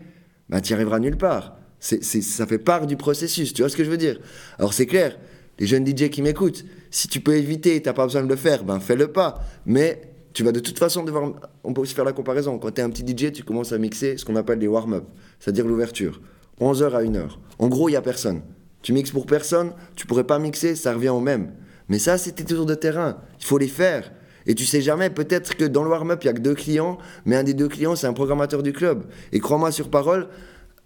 [0.50, 1.58] bah, tu arriveras nulle part.
[1.80, 4.20] Ça fait part du processus, tu vois ce que je veux dire?
[4.58, 5.18] Alors c'est clair,
[5.60, 8.36] les jeunes DJ qui m'écoutent, si tu peux éviter et t'as pas besoin de le
[8.36, 9.44] faire, ben fais-le pas.
[9.66, 10.02] Mais
[10.34, 11.34] tu vas de toute façon devoir...
[11.64, 12.58] On peut aussi faire la comparaison.
[12.58, 15.06] Quand tu es un petit DJ, tu commences à mixer ce qu'on appelle les warm-up,
[15.40, 16.22] c'est-à-dire l'ouverture.
[16.60, 17.30] 11h à 1h.
[17.60, 18.42] En gros, il y a personne.
[18.82, 21.52] Tu mixes pour personne, tu pourrais pas mixer, ça revient au même.
[21.88, 23.18] Mais ça, c'est tes tours de terrain.
[23.40, 24.12] Il faut les faire.
[24.46, 26.98] Et tu sais jamais, peut-être que dans le warm-up, il y a que deux clients,
[27.26, 29.04] mais un des deux clients, c'est un programmateur du club.
[29.32, 30.28] Et crois-moi sur parole,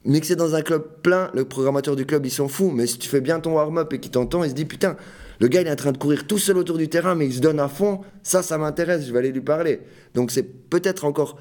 [0.04, 2.72] mixer dans un club plein, le programmateur du club, il s'en fout.
[2.74, 4.98] Mais si tu fais bien ton warm-up et qu'il t'entend, il se dit putain,
[5.40, 7.34] le gars, il est en train de courir tout seul autour du terrain, mais il
[7.34, 8.02] se donne à fond.
[8.24, 9.82] Ça, ça m'intéresse, je vais aller lui parler.
[10.14, 11.38] Donc c'est peut-être encore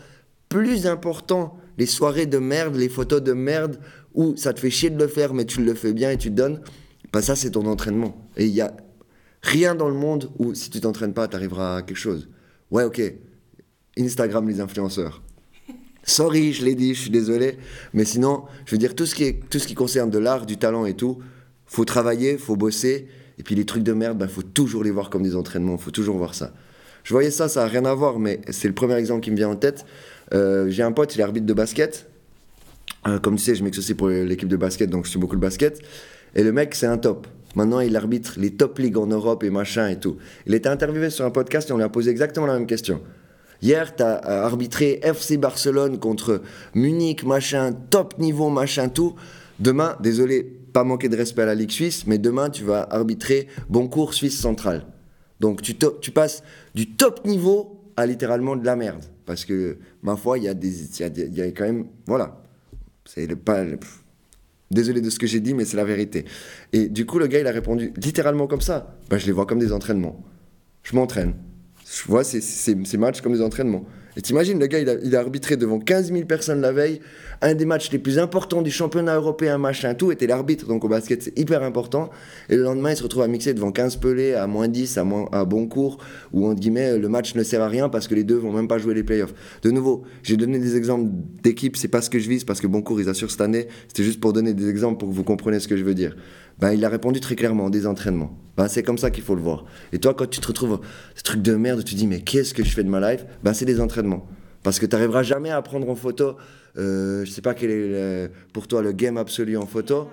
[0.49, 3.79] plus important les soirées de merde, les photos de merde,
[4.15, 6.31] où ça te fait chier de le faire, mais tu le fais bien et tu
[6.31, 6.61] te donnes.
[7.13, 8.17] Bah ça, c'est ton entraînement.
[8.37, 8.75] Et il y a
[9.43, 12.29] rien dans le monde où si tu t'entraînes pas, tu arriveras à quelque chose.
[12.71, 13.03] Ouais, ok.
[13.99, 15.23] Instagram, les influenceurs.
[16.05, 17.59] Sorry, je l'ai dit, je suis désolé.
[17.93, 20.47] Mais sinon, je veux dire, tout ce qui, est, tout ce qui concerne de l'art,
[20.47, 21.19] du talent et tout,
[21.67, 23.09] faut travailler, faut bosser.
[23.39, 25.91] Et puis les trucs de merde, il faut toujours les voir comme des entraînements, faut
[25.91, 26.53] toujours voir ça.
[27.03, 29.37] Je voyais ça, ça n'a rien à voir, mais c'est le premier exemple qui me
[29.37, 29.85] vient en tête.
[30.33, 32.09] Euh, J'ai un pote, il est arbitre de basket.
[33.07, 35.41] Euh, comme tu sais, je aussi pour l'équipe de basket, donc je suis beaucoup le
[35.41, 35.81] basket.
[36.35, 37.27] Et le mec, c'est un top.
[37.55, 40.17] Maintenant, il arbitre les top ligues en Europe et machin et tout.
[40.47, 43.01] Il était interviewé sur un podcast et on lui a posé exactement la même question.
[43.63, 46.43] Hier, tu as arbitré FC Barcelone contre
[46.75, 49.15] Munich, machin, top niveau, machin, tout.
[49.61, 53.47] Demain, désolé, pas manquer de respect à la Ligue suisse, mais demain, tu vas arbitrer
[53.69, 54.85] Boncourt Suisse centrale.
[55.39, 55.75] Donc, tu,
[56.11, 56.43] passes
[56.75, 59.05] du top niveau à littéralement de la merde.
[59.25, 61.87] Parce que, ma foi, il y, a des- y, y a quand même.
[62.07, 62.44] Voilà.
[63.05, 63.65] C'est le- pas.
[64.71, 66.25] Désolé de ce que j'ai dit, mais c'est la vérité.
[66.73, 68.97] Et du coup, le gars, il a répondu littéralement comme ça.
[69.11, 70.25] Ben, je les vois comme des entraînements.
[70.83, 71.35] Je m'entraîne.
[71.87, 73.85] Je vois ces, ces, ces matchs comme des entraînements.
[74.17, 77.01] Et t'imagines, le gars, il a, arbitré devant 15 000 personnes la veille.
[77.43, 80.67] Un des matchs les plus importants du championnat européen, machin, tout, était l'arbitre.
[80.67, 82.11] Donc au basket, c'est hyper important.
[82.49, 85.05] Et le lendemain, il se retrouve à mixer devant 15 pelés, à moins 10, à,
[85.05, 85.99] moins, à bon cours,
[86.33, 88.69] où, entre guillemets, le match ne sert à rien parce que les deux vont même
[88.69, 89.35] pas jouer les playoffs.
[89.63, 91.11] De nouveau, j'ai donné des exemples
[91.43, 93.67] d'équipes, c'est pas ce que je vise parce que Boncourt, ils assurent cette année.
[93.89, 96.17] C'était juste pour donner des exemples pour que vous compreniez ce que je veux dire.
[96.61, 98.39] Ben, il a répondu très clairement, des entraînements.
[98.57, 99.65] Ben, c'est comme ça qu'il faut le voir.
[99.93, 100.81] Et toi, quand tu te retrouves
[101.17, 103.25] ce truc de merde, tu te dis, mais qu'est-ce que je fais de ma life?
[103.43, 104.04] Ben, c'est des entraînements.
[104.63, 106.37] Parce que tu n'arriveras jamais à prendre en photo,
[106.79, 110.09] euh, je sais pas quel est pour toi le game absolu en photo.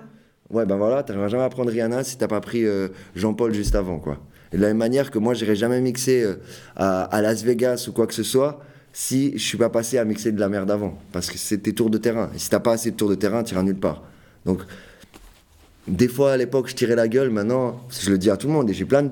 [0.50, 2.88] Ouais, ben voilà, tu n'arriveras jamais à prendre Rihanna si tu n'as pas pris euh,
[3.16, 4.18] Jean-Paul juste avant, quoi.
[4.52, 6.34] Et de la même manière que moi, j'irai jamais mixer euh,
[6.76, 8.60] à, Las Vegas ou quoi que ce soit
[8.92, 10.98] si je suis pas passé à mixer de la merde avant.
[11.10, 12.30] Parce que c'est tes tours de terrain.
[12.34, 14.02] Et si t'as pas assez de tours de terrain, tu iras nulle part.
[14.44, 14.60] Donc,
[15.88, 17.30] des fois, à l'époque, je tirais la gueule.
[17.30, 18.68] Maintenant, je le dis à tout le monde.
[18.68, 19.10] Et j'ai plein de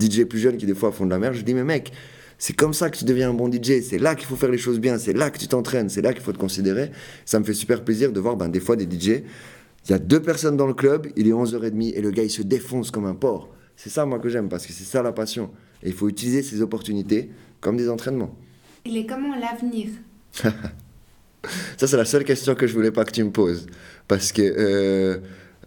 [0.00, 1.34] DJ plus jeunes qui, des fois, font de la merde.
[1.34, 1.92] Je dis, mais mec,
[2.38, 3.80] c'est comme ça que tu deviens un bon DJ.
[3.82, 4.98] C'est là qu'il faut faire les choses bien.
[4.98, 5.88] C'est là que tu t'entraînes.
[5.88, 6.90] C'est là qu'il faut te considérer.
[7.24, 9.22] Ça me fait super plaisir de voir, ben, des fois, des DJ.
[9.88, 12.30] Il y a deux personnes dans le club, il est 11h30 et le gars, il
[12.30, 13.48] se défonce comme un porc.
[13.76, 15.50] C'est ça, moi, que j'aime, parce que c'est ça la passion.
[15.82, 17.30] Et il faut utiliser ces opportunités
[17.60, 18.34] comme des entraînements.
[18.84, 19.88] Il est comment l'avenir?
[21.76, 23.66] Ça, c'est la seule question que je voulais pas que tu me poses.
[24.08, 25.18] Parce que euh,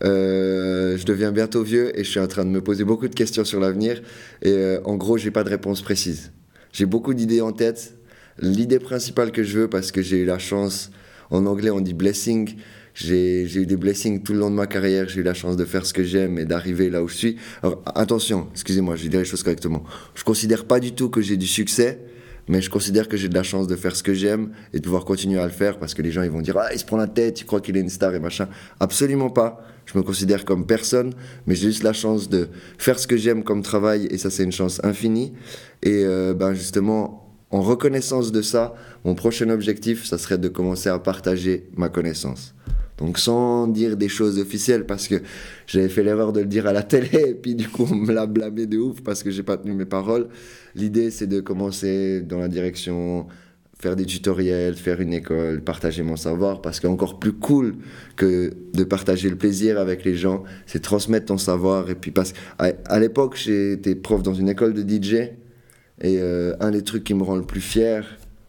[0.03, 3.15] euh, je deviens bientôt vieux et je suis en train de me poser beaucoup de
[3.15, 4.01] questions sur l'avenir.
[4.41, 6.31] Et euh, en gros, j'ai pas de réponse précise.
[6.71, 7.95] J'ai beaucoup d'idées en tête.
[8.39, 10.91] L'idée principale que je veux, parce que j'ai eu la chance,
[11.29, 12.55] en anglais on dit blessing,
[12.93, 15.65] j'ai eu des blessings tout le long de ma carrière, j'ai eu la chance de
[15.65, 17.37] faire ce que j'aime et d'arriver là où je suis.
[17.63, 19.83] Alors attention, excusez-moi, je vais les choses correctement.
[20.15, 21.99] Je considère pas du tout que j'ai du succès,
[22.47, 24.83] mais je considère que j'ai de la chance de faire ce que j'aime et de
[24.83, 26.85] pouvoir continuer à le faire parce que les gens ils vont dire ah il se
[26.85, 28.47] prend la tête, il croit qu'il est une star et machin.
[28.79, 29.65] Absolument pas.
[29.91, 31.13] Je me considère comme personne,
[31.47, 34.43] mais j'ai juste la chance de faire ce que j'aime comme travail et ça c'est
[34.43, 35.33] une chance infinie.
[35.81, 40.89] Et euh, ben justement en reconnaissance de ça, mon prochain objectif, ça serait de commencer
[40.89, 42.53] à partager ma connaissance.
[42.99, 45.15] Donc sans dire des choses officielles, parce que
[45.65, 48.13] j'avais fait l'erreur de le dire à la télé, et puis du coup on me
[48.13, 50.27] l'a blâmé de ouf parce que j'ai pas tenu mes paroles.
[50.75, 53.25] L'idée c'est de commencer dans la direction
[53.81, 57.75] faire des tutoriels, faire une école, partager mon savoir, parce qu'encore plus cool
[58.17, 61.89] que de partager le plaisir avec les gens, c'est transmettre ton savoir.
[61.89, 65.31] Et puis parce à, l'époque j'étais prof dans une école de DJ,
[66.01, 68.05] et euh, un des trucs qui me rend le plus fier,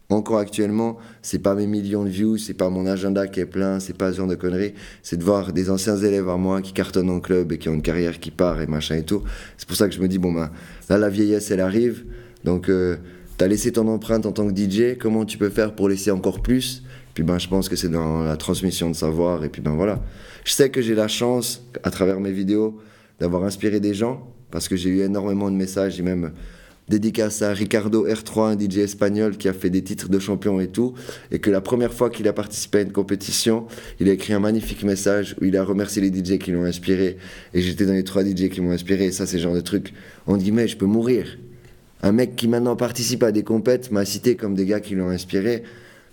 [0.08, 3.78] encore actuellement, c'est pas mes millions de views, c'est pas mon agenda qui est plein,
[3.78, 4.74] c'est pas ce genre de conneries,
[5.04, 7.74] c'est de voir des anciens élèves à moi qui cartonnent en club et qui ont
[7.74, 9.22] une carrière qui part et machin et tout.
[9.56, 10.50] C'est pour ça que je me dis, bon ben,
[10.88, 12.04] là la vieillesse elle arrive,
[12.42, 12.96] donc euh,
[13.40, 16.42] t'as laissé ton empreinte en tant que DJ, comment tu peux faire pour laisser encore
[16.42, 16.82] plus?
[17.14, 20.02] Puis ben je pense que c'est dans la transmission de savoir et puis ben voilà.
[20.44, 22.78] Je sais que j'ai la chance, à travers mes vidéos,
[23.18, 26.32] d'avoir inspiré des gens, parce que j'ai eu énormément de messages et même
[26.90, 30.68] dédicace à Ricardo R3, un DJ espagnol qui a fait des titres de champion et
[30.68, 30.92] tout,
[31.30, 33.64] et que la première fois qu'il a participé à une compétition,
[34.00, 37.16] il a écrit un magnifique message où il a remercié les DJ qui l'ont inspiré,
[37.54, 39.62] et j'étais dans les trois DJ qui m'ont inspiré, et ça c'est le genre de
[39.62, 39.94] truc,
[40.26, 41.38] on dit mais je peux mourir.
[42.02, 45.10] Un mec qui maintenant participe à des compètes m'a cité comme des gars qui l'ont
[45.10, 45.62] inspiré,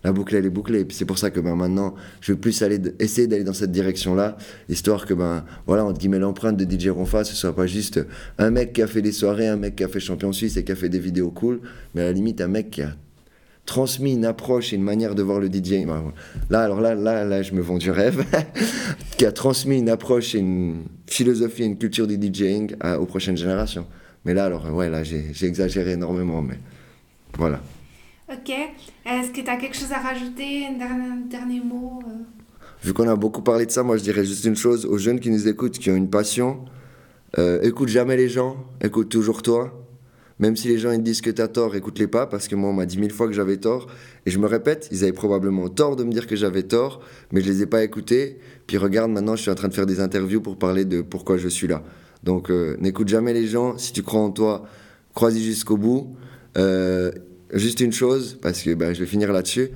[0.04, 0.86] la boucle elle est bouclée.
[0.90, 4.38] C'est pour ça que ben, maintenant, je veux plus aller essayer d'aller dans cette direction-là,
[4.70, 8.00] histoire que ben voilà entre guillemets l'empreinte de DJ Ronfa, ce soit pas juste
[8.38, 10.64] un mec qui a fait des soirées, un mec qui a fait champion suisse et
[10.64, 11.62] qui a fait des vidéos cool,
[11.96, 12.94] mais à la limite un mec qui a
[13.66, 15.86] transmis une approche et une manière de voir le DJ.
[15.86, 16.14] Ben,
[16.50, 18.24] là, alors là, là, là, je me vends du rêve.
[19.18, 23.38] qui a transmis une approche et une philosophie et une culture du DJing aux prochaines
[23.38, 23.86] générations.
[24.28, 26.60] Mais là, alors, ouais, là, j'ai exagéré énormément, mais
[27.38, 27.62] voilà.
[28.30, 28.50] Ok.
[29.06, 32.24] Est-ce que tu as quelque chose à rajouter, un dernier, mot euh?
[32.84, 35.22] Vu qu'on a beaucoup parlé de ça, moi je dirais juste une chose aux jeunes
[35.22, 36.66] qui nous écoutent, qui ont une passion.
[37.40, 39.74] Euh, écoute jamais les gens, écoute toujours toi.
[40.40, 42.70] Même si les gens ils disent que tu as tort, écoute-les pas, parce que moi
[42.70, 43.88] on m'a dit mille fois que j'avais tort.
[44.26, 47.00] Et je me répète, ils avaient probablement tort de me dire que j'avais tort,
[47.32, 48.40] mais je les ai pas écoutés.
[48.68, 51.38] Puis regarde, maintenant je suis en train de faire des interviews pour parler de pourquoi
[51.38, 51.82] je suis là.
[52.28, 54.66] Donc euh, n'écoute jamais les gens, si tu crois en toi,
[55.16, 56.18] crois-y jusqu'au bout.
[56.58, 57.10] Euh,
[57.54, 59.70] juste une chose, parce que ben, je vais finir là-dessus.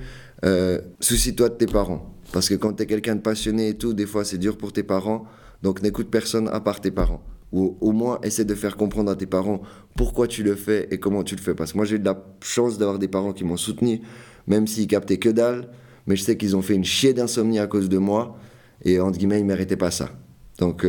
[0.44, 2.14] Euh, soucie-toi de tes parents.
[2.30, 4.74] Parce que quand tu es quelqu'un de passionné et tout, des fois c'est dur pour
[4.74, 5.24] tes parents.
[5.62, 7.22] Donc n'écoute personne à part tes parents.
[7.52, 9.62] Ou au moins essaie de faire comprendre à tes parents
[9.96, 11.54] pourquoi tu le fais et comment tu le fais.
[11.54, 14.02] Parce que moi j'ai eu de la chance d'avoir des parents qui m'ont soutenu,
[14.46, 15.70] même s'ils captaient que dalle.
[16.06, 18.36] Mais je sais qu'ils ont fait une chier d'insomnie à cause de moi.
[18.84, 20.10] Et entre guillemets, ils méritaient pas ça.
[20.58, 20.84] Donc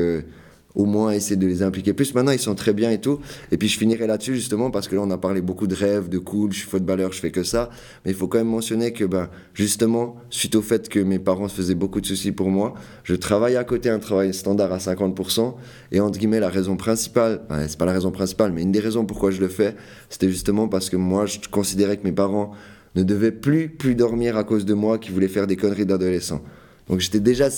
[0.75, 2.13] au moins essayer de les impliquer plus.
[2.15, 3.19] Maintenant, ils sont très bien et tout.
[3.51, 6.09] Et puis, je finirai là-dessus, justement, parce que là, on a parlé beaucoup de rêves,
[6.09, 7.69] de cool, je suis footballeur, je fais que ça.
[8.05, 11.47] Mais il faut quand même mentionner que, ben, justement, suite au fait que mes parents
[11.47, 14.77] se faisaient beaucoup de soucis pour moi, je travaille à côté un travail standard à
[14.77, 15.55] 50%.
[15.91, 19.05] Et entre guillemets, la raison principale, c'est pas la raison principale, mais une des raisons
[19.05, 19.75] pourquoi je le fais,
[20.09, 22.51] c'était justement parce que moi, je considérais que mes parents
[22.95, 26.41] ne devaient plus, plus dormir à cause de moi qui voulaient faire des conneries d'adolescents.
[26.87, 27.49] Donc j'étais déjà...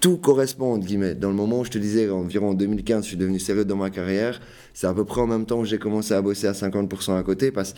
[0.00, 1.14] tout correspond, entre guillemets.
[1.14, 3.76] Dans le moment où je te disais, environ en 2015, je suis devenu sérieux dans
[3.76, 4.40] ma carrière,
[4.74, 7.22] c'est à peu près en même temps où j'ai commencé à bosser à 50% à
[7.22, 7.74] côté, parce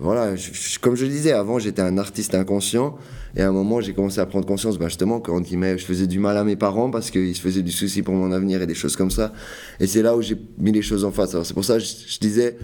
[0.00, 0.34] voilà,
[0.80, 2.96] comme je disais, avant, j'étais un artiste inconscient,
[3.36, 6.18] et à un moment, j'ai commencé à prendre conscience, bah, justement, guillemets, je faisais du
[6.18, 8.74] mal à mes parents, parce qu'ils se faisaient du souci pour mon avenir et des
[8.74, 9.34] choses comme ça,
[9.78, 11.34] et c'est là où j'ai mis les choses en face.
[11.34, 12.56] Alors c'est pour ça que je, disais,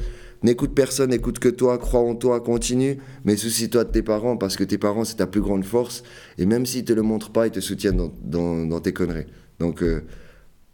[0.47, 4.57] N'écoute personne, écoute que toi, crois en toi, continue, mais soucie-toi de tes parents parce
[4.57, 6.05] que tes parents, c'est ta plus grande force.
[6.38, 9.26] Et même s'ils te le montrent pas, ils te soutiennent dans, dans, dans tes conneries.
[9.59, 10.05] Donc, euh,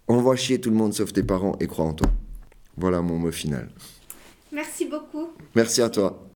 [0.08, 2.10] envoie chier tout le monde sauf tes parents et crois en toi.
[2.76, 3.70] Voilà mon mot final.
[4.52, 5.28] Merci beaucoup.
[5.54, 6.22] Merci à toi.